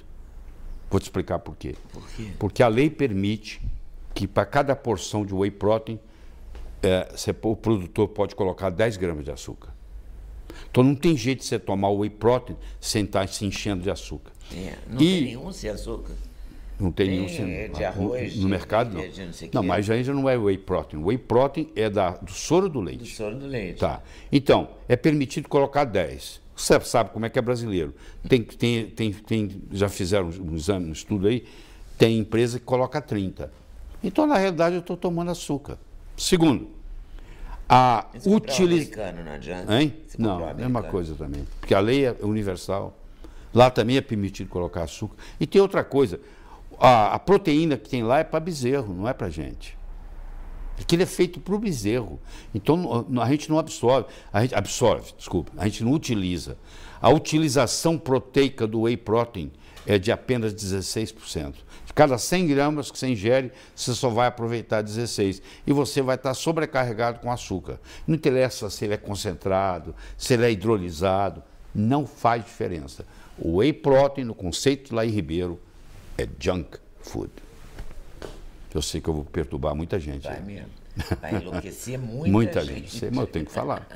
[0.90, 1.74] Vou te explicar por quê.
[1.92, 2.28] Por quê?
[2.38, 3.60] Porque a lei permite
[4.14, 5.98] que para cada porção de whey protein,
[6.82, 9.72] é, você- o produtor pode colocar 10 gramas de açúcar.
[10.70, 13.90] Então não tem jeito de você tomar o whey protein sem estar se enchendo de
[13.90, 14.32] açúcar.
[14.54, 16.12] É, não E- tem nenhum sem açúcar.
[16.82, 19.08] Não tem, Tem, nenhum é, de no- arroz, no, de mercado não.
[19.08, 19.68] de não não, quê.
[19.68, 21.00] mas aí já não é whey protein.
[21.04, 23.14] Whey protein é da, do soro do Do leite.
[23.14, 23.78] soro do leite.
[23.78, 24.02] Tá.
[24.32, 26.42] Então, é permitido colocar 10.
[26.56, 27.94] Você sabe como é que é brasileiro.
[28.28, 31.44] Tem, tem, tem, tem, já fizeram um exame, um estudo aí,
[31.96, 33.52] tem empresa que coloca 30.
[34.02, 35.78] Então, na realidade, eu estou tomando açúcar.
[36.16, 36.68] Segundo,
[37.68, 38.66] a utilização.
[38.66, 39.80] americano, não adianta.
[39.80, 39.94] Hein?
[40.18, 40.88] Não, é uma americano.
[40.88, 41.46] coisa também.
[41.60, 42.98] Porque a lei é universal.
[43.54, 45.14] Lá também é permitido colocar açúcar.
[45.38, 46.18] E tem outra coisa.
[46.84, 49.78] A, a proteína que tem lá é para bezerro, não é para gente.
[50.80, 52.18] Aquilo é feito para o bezerro.
[52.52, 54.08] Então a gente não absorve.
[54.32, 55.52] A gente absorve, desculpa.
[55.56, 56.58] A gente não utiliza.
[57.00, 59.52] A utilização proteica do whey protein
[59.86, 61.54] é de apenas 16%.
[61.86, 65.40] De cada 100 gramas que você ingere, você só vai aproveitar 16.
[65.64, 67.78] E você vai estar sobrecarregado com açúcar.
[68.08, 73.06] Não interessa se ele é concentrado, se ele é hidrolisado, não faz diferença.
[73.38, 75.60] O whey protein, no conceito lá em Ribeiro,
[76.22, 77.30] é junk food.
[78.74, 80.24] Eu sei que eu vou perturbar muita gente.
[80.24, 80.70] Vai mesmo.
[81.20, 82.80] Vai enlouquecer muita, muita gente.
[82.80, 82.98] gente.
[82.98, 83.86] Sei, mas eu tenho que falar.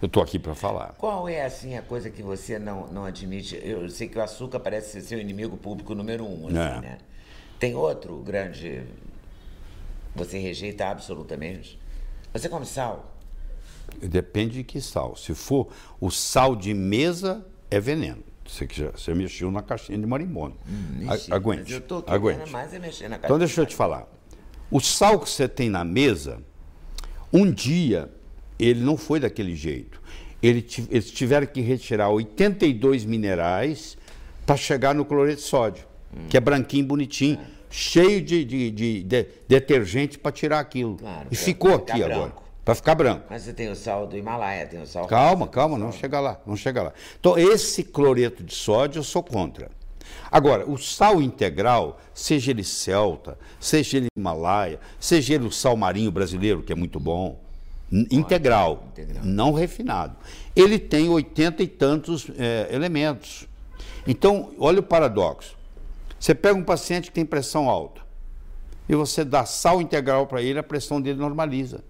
[0.00, 0.94] Eu estou aqui para falar.
[0.96, 3.60] Qual é, assim, a coisa que você não, não admite?
[3.62, 6.80] Eu sei que o açúcar parece ser seu inimigo público número um, assim, É.
[6.80, 6.98] né?
[7.58, 8.82] Tem outro grande...
[10.14, 11.78] Você rejeita absolutamente?
[12.32, 13.16] Você come sal?
[14.00, 15.16] Depende de que sal.
[15.16, 15.68] Se for
[16.00, 18.22] o sal de mesa, é veneno.
[18.50, 20.56] Você, que já, você mexeu na caixinha de marimbondo.
[21.06, 21.72] A- Mexi, aguente.
[21.72, 22.50] Eu tô aguente.
[22.50, 24.08] mais é mexer na Então deixa eu te falar.
[24.70, 26.42] O sal que você tem na mesa,
[27.32, 28.10] um dia
[28.58, 30.00] ele não foi daquele jeito.
[30.42, 33.96] Ele eles tiveram que retirar 82 minerais
[34.44, 35.84] para chegar no cloreto de sódio,
[36.28, 37.38] que é branquinho, bonitinho,
[37.68, 40.96] cheio de, de- de- de detergente para tirar aquilo.
[40.96, 42.32] Claro, e pra ficou aqui agora.
[42.70, 43.24] Para ficar branco.
[43.28, 45.04] Mas você tem o sal do Himalaia, tem o sal...
[45.08, 46.92] Calma, calma, não chega lá, não chega lá.
[47.18, 49.68] Então, esse cloreto de sódio eu sou contra.
[50.30, 56.12] Agora, o sal integral, seja ele celta, seja ele Himalaia, seja ele o sal marinho
[56.12, 57.40] brasileiro, que é muito bom,
[57.90, 59.24] integral, integral.
[59.24, 60.14] não refinado.
[60.54, 63.48] Ele tem oitenta e tantos eh, elementos.
[64.06, 65.56] Então, olha o paradoxo.
[66.20, 68.00] Você pega um paciente que tem pressão alta
[68.88, 71.89] e você dá sal integral para ele, a pressão dele normaliza.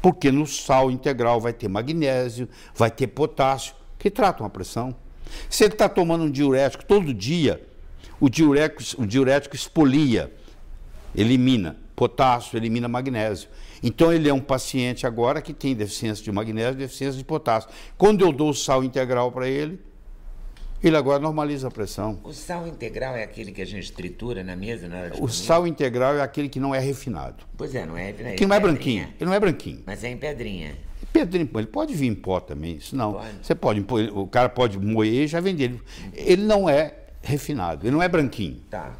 [0.00, 4.94] Porque no sal integral vai ter magnésio, vai ter potássio, que tratam a pressão.
[5.50, 7.66] Se ele está tomando um diurético todo dia,
[8.20, 10.32] o diurético, o diurético expolia,
[11.14, 13.48] elimina potássio, elimina magnésio.
[13.82, 17.70] Então ele é um paciente agora que tem deficiência de magnésio, deficiência de potássio.
[17.96, 19.80] Quando eu dou o sal integral para ele,
[20.82, 22.18] ele agora normaliza a pressão.
[22.22, 25.20] O sal integral é aquele que a gente tritura na mesa na hora de O
[25.20, 25.32] comer?
[25.32, 27.44] sal integral é aquele que não é refinado.
[27.56, 28.10] Pois é, não é...
[28.10, 28.60] é Que não é pedrinha.
[28.60, 29.02] branquinho.
[29.18, 29.82] Ele não é branquinho.
[29.86, 30.76] Mas é em pedrinha.
[31.12, 33.14] Pedrinho, ele pode vir em pó também, isso não.
[33.14, 33.28] Pode.
[33.42, 33.80] Você pode,
[34.12, 35.64] o cara pode moer e já vender.
[35.64, 35.80] Ele,
[36.14, 38.60] ele não é refinado, ele não é branquinho.
[38.70, 38.92] Tá.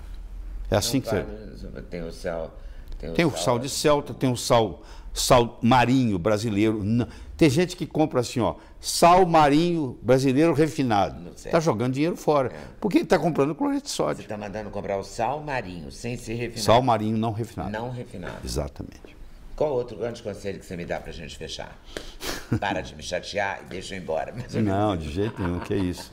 [0.70, 1.24] É assim que Então,
[1.56, 1.66] você.
[1.68, 2.58] fala- Tem o sal...
[2.98, 4.82] Tem o, Tem o sal de celta, tem o sal,
[5.14, 6.82] sal marinho brasileiro.
[6.82, 7.06] Não.
[7.36, 11.30] Tem gente que compra assim, ó, sal marinho brasileiro refinado.
[11.36, 12.50] Está jogando dinheiro fora.
[12.80, 14.22] Porque ele está comprando cloreto de Você sódio.
[14.22, 16.60] está mandando comprar o sal marinho, sem ser refinado.
[16.62, 17.70] Sal marinho não refinado.
[17.70, 18.34] Não refinado.
[18.44, 19.16] Exatamente.
[19.54, 21.76] Qual outro grande conselho que você me dá pra gente fechar?
[22.60, 24.34] Para de me chatear e deixa eu ir embora.
[24.52, 26.12] Eu- Não, de jeito nenhum, que é isso.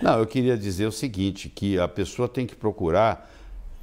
[0.00, 3.30] Não, eu queria dizer o seguinte, que a pessoa tem que procurar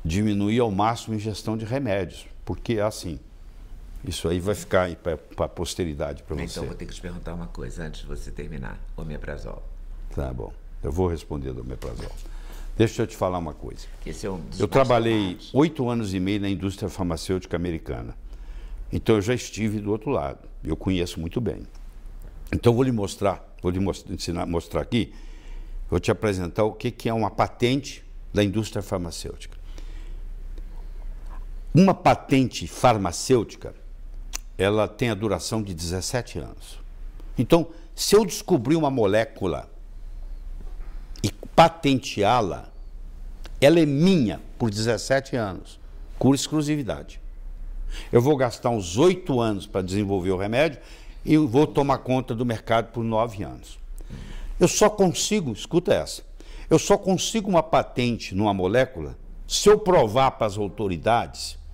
[0.05, 3.19] diminuir ao máximo a ingestão de remédios, porque é assim.
[4.07, 6.43] Isso aí vai ficar para a posteridade para você.
[6.43, 8.79] Então vou ter que te perguntar uma coisa antes de você terminar.
[8.95, 9.63] Omeprazol.
[10.15, 10.53] Tá bom.
[10.83, 12.11] Eu vou responder do omeprazol.
[12.77, 13.87] Deixa eu te falar uma coisa.
[14.05, 18.15] Esse é um dos Eu trabalhei oito anos e meio na indústria farmacêutica americana.
[18.93, 20.47] Então eu já estive do outro lado.
[20.63, 21.65] Eu conheço muito bem.
[22.53, 23.79] Então eu vou lhe mostrar, vou lhe
[24.09, 25.11] ensinar, mostrar aqui,
[25.89, 29.54] vou te apresentar o que, que é uma patente da indústria farmacêutica.
[31.77, 33.75] Uma patente farmacêutica,
[34.57, 36.79] ela tem a duração de 17 anos.
[37.37, 39.69] Então, se eu descobrir uma molécula
[41.21, 42.69] e patenteá-la,
[43.59, 45.77] ela é minha por 17 anos,
[46.17, 47.19] por exclusividade.
[48.09, 50.79] Eu vou gastar uns oito anos para desenvolver o remédio
[51.25, 53.77] e vou tomar conta do mercado por nove anos.
[54.57, 56.23] Eu só consigo, escuta essa,
[56.69, 61.64] eu só consigo uma patente numa molécula se eu provar para as autoridades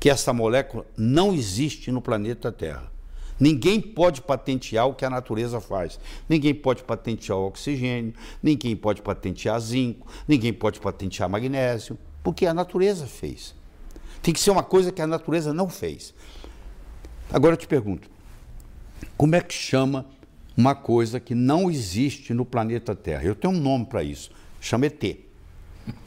[0.00, 2.90] que essa molécula não existe no planeta Terra.
[3.38, 6.00] Ninguém pode patentear o que a natureza faz.
[6.28, 12.54] Ninguém pode patentear o oxigênio, ninguém pode patentear zinco, ninguém pode patentear magnésio, porque a
[12.54, 13.54] natureza fez.
[14.22, 16.14] Tem que ser uma coisa que a natureza não fez.
[17.30, 18.10] Agora eu te pergunto,
[19.16, 20.06] como é que chama
[20.56, 23.24] uma coisa que não existe no planeta Terra?
[23.24, 24.30] Eu tenho um nome para isso,
[24.60, 25.02] chama ET.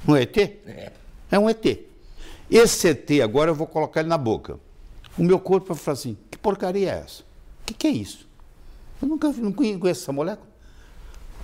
[0.05, 0.37] Não é ET?
[1.31, 1.92] É um ET.
[2.55, 4.59] Esse ET, agora eu vou colocar ele na boca.
[5.17, 7.23] O meu corpo vai falar assim: que porcaria é essa?
[7.23, 8.29] O que, que é isso?
[9.01, 10.47] Eu nunca não conheço essa molécula.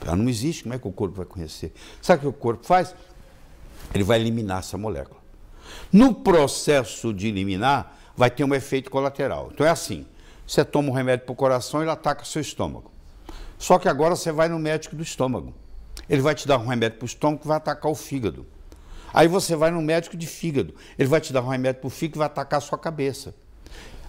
[0.06, 1.74] Ela não existe, como é que o corpo vai conhecer?
[2.00, 2.94] Sabe o que o corpo faz?
[3.92, 5.20] Ele vai eliminar essa molécula.
[5.92, 9.50] No processo de eliminar, vai ter um efeito colateral.
[9.52, 10.06] Então é assim:
[10.46, 12.92] você toma um remédio para o coração, ele ataca seu estômago.
[13.58, 15.56] Só que agora você vai no médico do estômago.
[16.08, 18.46] Ele vai te dar um remédio para o estômago que vai atacar o fígado.
[19.14, 20.74] Aí você vai no médico de fígado.
[20.98, 23.34] Ele vai te dar um remédio para o fígado que vai atacar a sua cabeça.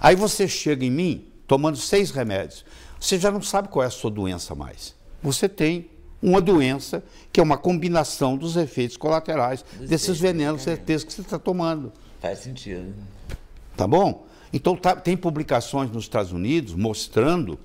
[0.01, 2.65] Aí você chega em mim tomando seis remédios.
[2.99, 4.95] Você já não sabe qual é a sua doença mais.
[5.23, 5.91] Você tem
[6.23, 10.65] uma doença que é uma combinação dos efeitos colaterais Dos desses venenos medicamentos.
[10.65, 11.93] certeza que você está tomando.
[12.21, 12.95] Faz sentido.
[13.77, 14.27] Tá bom?
[14.53, 17.59] Então tá- tem publicações nos Estados Unidos mostrando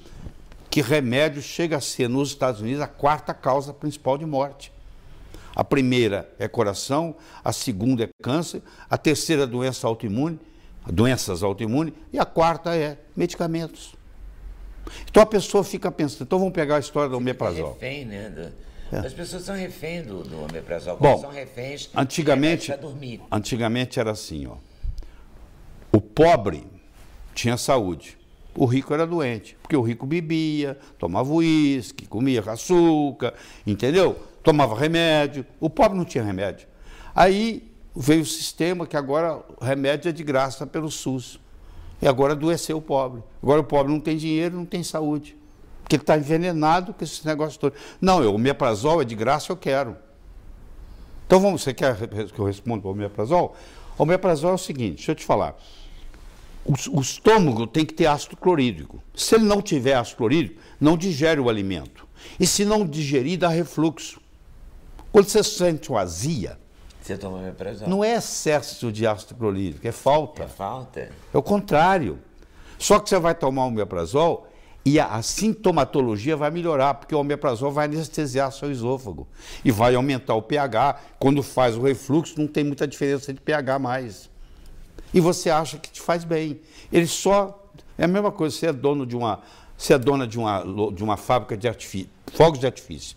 [0.69, 4.71] que remédio chega a ser nos Estados Unidos a quarta causa principal de morte.
[5.55, 10.39] A primeira é coração, a segunda é câncer, a terceira é doença autoimune,
[10.91, 13.95] doenças autoimunes, e a quarta é medicamentos.
[15.09, 17.73] Então a pessoa fica pensando, então vamos pegar a história do É omeprazol.
[17.73, 18.29] refém, né?
[18.29, 18.65] do-
[18.97, 20.97] As pessoas são refém do, do omeprazol.
[20.97, 23.21] Bom, são reféns Antigamente, pra dormir.
[23.31, 24.55] antigamente era assim, ó.
[25.91, 26.67] O pobre
[27.33, 28.17] tinha saúde.
[28.57, 33.33] O rico era doente, porque o rico bebia, tomava uísque, comia açúcar,
[33.67, 34.17] entendeu?
[34.45, 35.43] Tomava remédio.
[35.59, 36.67] O pobre não tinha remédio.
[37.15, 41.39] Aí veio o sistema que agora o remédio é de graça pelo SUS.
[41.99, 43.23] E agora adoeceu o pobre.
[43.41, 45.35] Agora o pobre não tem dinheiro, não tem saúde.
[45.81, 47.79] Porque ele está envenenado com esses negócios todos.
[47.99, 49.97] Não, eu, o omeprazol é de graça, eu quero.
[51.25, 53.55] Então vamos, você quer que eu responda o omeprazol?
[53.97, 55.55] O omeprazol é o seguinte, deixa eu te falar.
[56.63, 59.01] O, o estômago tem que ter ácido clorídrico.
[59.15, 62.07] Se ele não tiver ácido clorídrico, não digere o alimento.
[62.39, 64.23] E se não digerir, dá refluxo.
[65.15, 66.59] Quando você sente uma azia,
[67.01, 67.87] Você toma omeprazol.
[67.87, 70.43] não é excesso de ácido clorídrico, é falta.
[70.43, 71.09] É falta?
[71.33, 72.19] É o contrário.
[72.77, 74.45] Só que você vai tomar o omeprazol
[74.83, 79.25] e a, a sintomatologia vai melhorar, porque o omeprazol vai anestesiar seu esôfago
[79.63, 80.99] e vai aumentar o pH.
[81.17, 84.29] Quando faz o refluxo, não tem muita diferença de pH mais.
[85.13, 86.59] E você acha que te faz bem.
[86.91, 87.71] Ele só.
[87.97, 89.39] É a mesma coisa, você é dono de uma.
[89.77, 90.61] Você é dona de uma,
[90.91, 93.15] de uma fábrica de artifício, fogos de artifício.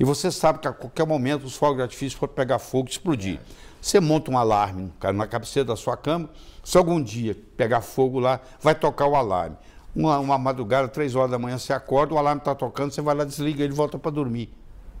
[0.00, 2.90] E você sabe que a qualquer momento os fogos de artifício podem pegar fogo e
[2.90, 3.38] explodir.
[3.82, 6.30] Você monta um alarme na cabeceira da sua cama,
[6.64, 9.58] se algum dia pegar fogo lá, vai tocar o alarme.
[9.94, 13.14] Uma, uma madrugada, três horas da manhã, você acorda, o alarme está tocando, você vai
[13.14, 14.50] lá, desliga ele e volta para dormir.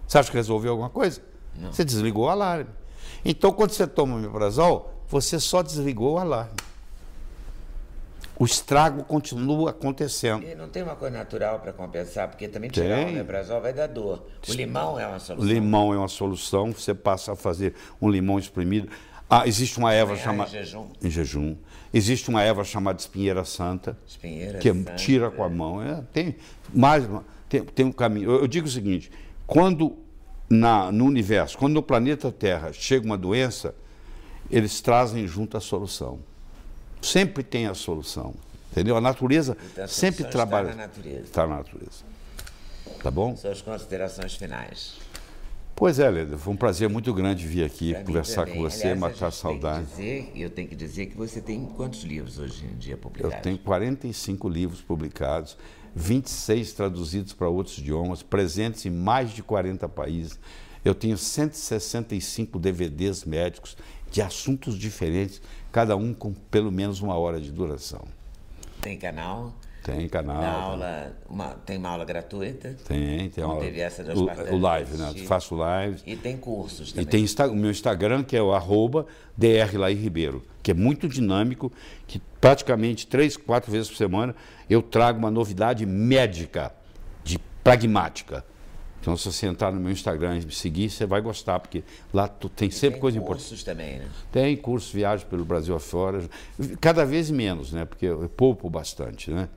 [0.06, 1.22] Você acha que resolveu alguma coisa?
[1.72, 2.68] Você desligou o alarme.
[3.24, 6.52] Então, quando você toma omeprazol, você só desligou o alarme.
[8.40, 10.42] O estrago continua acontecendo.
[10.46, 13.14] E não tem uma coisa natural para compensar, porque também tirar o Tem.
[13.16, 14.24] omeprazol vai dar dor.
[14.48, 15.46] O limão é uma solução.
[15.46, 18.88] Limão é uma solução, você passa a fazer um limão espremido.
[19.28, 20.48] Ah, existe uma erva chamada.
[20.48, 20.86] em jejum.
[21.02, 21.56] Em jejum.
[21.92, 24.94] Existe uma erva chamada espinheira santa, Espinheira que é- santa.
[24.94, 25.82] tira com a mão.
[25.82, 26.34] É, tem
[26.72, 27.06] mais
[27.46, 28.30] tem, tem um caminho.
[28.30, 29.10] Eu, eu digo o seguinte:
[29.46, 29.98] quando
[30.48, 33.74] na, no universo, quando no planeta Terra chega uma doença,
[34.50, 36.20] eles trazem junto a solução.
[37.02, 38.34] Sempre tem a solução.
[38.70, 38.96] Entendeu?
[38.96, 40.68] A natureza Então, a sempre trabalha.
[40.68, 41.20] Está na natureza.
[41.24, 42.04] Está na natureza.
[43.02, 43.36] Tá bom?
[43.36, 44.94] Suas considerações finais.
[45.74, 49.00] Pois é, Leda, foi um prazer muito grande vir aqui Pra conversar com você, Aliás,
[49.00, 49.86] matar a saudade.
[49.86, 53.40] dizer- Eu tenho que dizer que você tem quantos livros hoje em dia Eu publicados?
[53.42, 55.56] tenho 45 livros publicados,
[55.96, 60.38] 26 traduzidos para outros idiomas, presentes em mais de 40 países.
[60.84, 63.74] Eu tenho 165 DVDs médicos
[64.10, 65.40] de assuntos diferentes,
[65.70, 68.02] cada um com pelo menos uma hora de duração.
[68.80, 69.52] Tem canal?
[69.82, 70.42] Tem canal.
[70.42, 72.76] Aula, uma- tem uma aula gratuita?
[72.86, 73.60] Tem, tem aula.
[73.60, 75.14] teve essa o, o live, né?
[75.26, 76.02] Faço lives.
[76.06, 77.06] E tem cursos E também.
[77.06, 79.06] tem Insta- o meu Instagram, que é o arroba
[79.94, 81.72] Ribeiro, que é muito dinâmico,
[82.06, 84.34] que praticamente três, quatro vezes por semana
[84.68, 86.72] eu trago uma novidade médica,
[87.24, 88.44] de pragmática.
[89.00, 91.82] Então, se você entrar no meu Instagram e me seguir, você vai gostar, porque
[92.12, 93.46] lá tu tem sempre tem coisa importante.
[93.48, 94.06] cursos também, né?
[94.30, 96.22] Tem curso, viagem pelo Brasil afora,
[96.80, 97.84] cada vez menos, né?
[97.86, 99.48] Porque eu poupo bastante, né?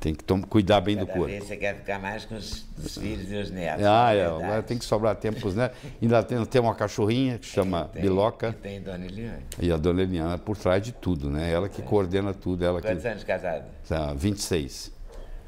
[0.00, 1.32] Tem que cuidar bem do Cada corpo.
[1.32, 3.84] vez você quer ficar mais com os, os filhos e os netos.
[3.84, 5.76] Ah, é é, agora tem que sobrar tempo para os netos.
[6.00, 8.50] Ainda tem, tem uma cachorrinha que chama Tem- Biloca.
[8.50, 9.42] E tem Dona Eliane.
[9.60, 11.50] E a dona Eliana por trás de tudo, né?
[11.52, 12.86] Ela que coordena tudo, ela que.
[12.86, 13.64] Quantos anos de casado?
[13.88, 14.92] Tá, 26.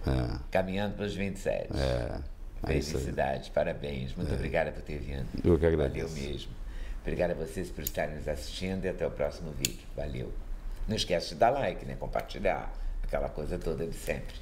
[0.05, 1.69] É, Caminhando para os 27.
[1.73, 2.19] é,
[2.65, 2.67] é.
[2.67, 4.15] Felicidade, parabéns.
[4.15, 5.27] Muito obrigada por ter vindo.
[5.45, 6.09] Eu que agradeço.
[6.09, 6.53] Valeu mesmo.
[7.03, 9.87] Obrigado a vocês por estarem nos assistindo e até o próximo vídeo.
[9.97, 10.33] Valeu.
[10.87, 11.97] Não esquece de dar like, né?
[11.99, 12.73] Compartilhar.
[13.03, 14.35] Aquela coisa toda de sempre.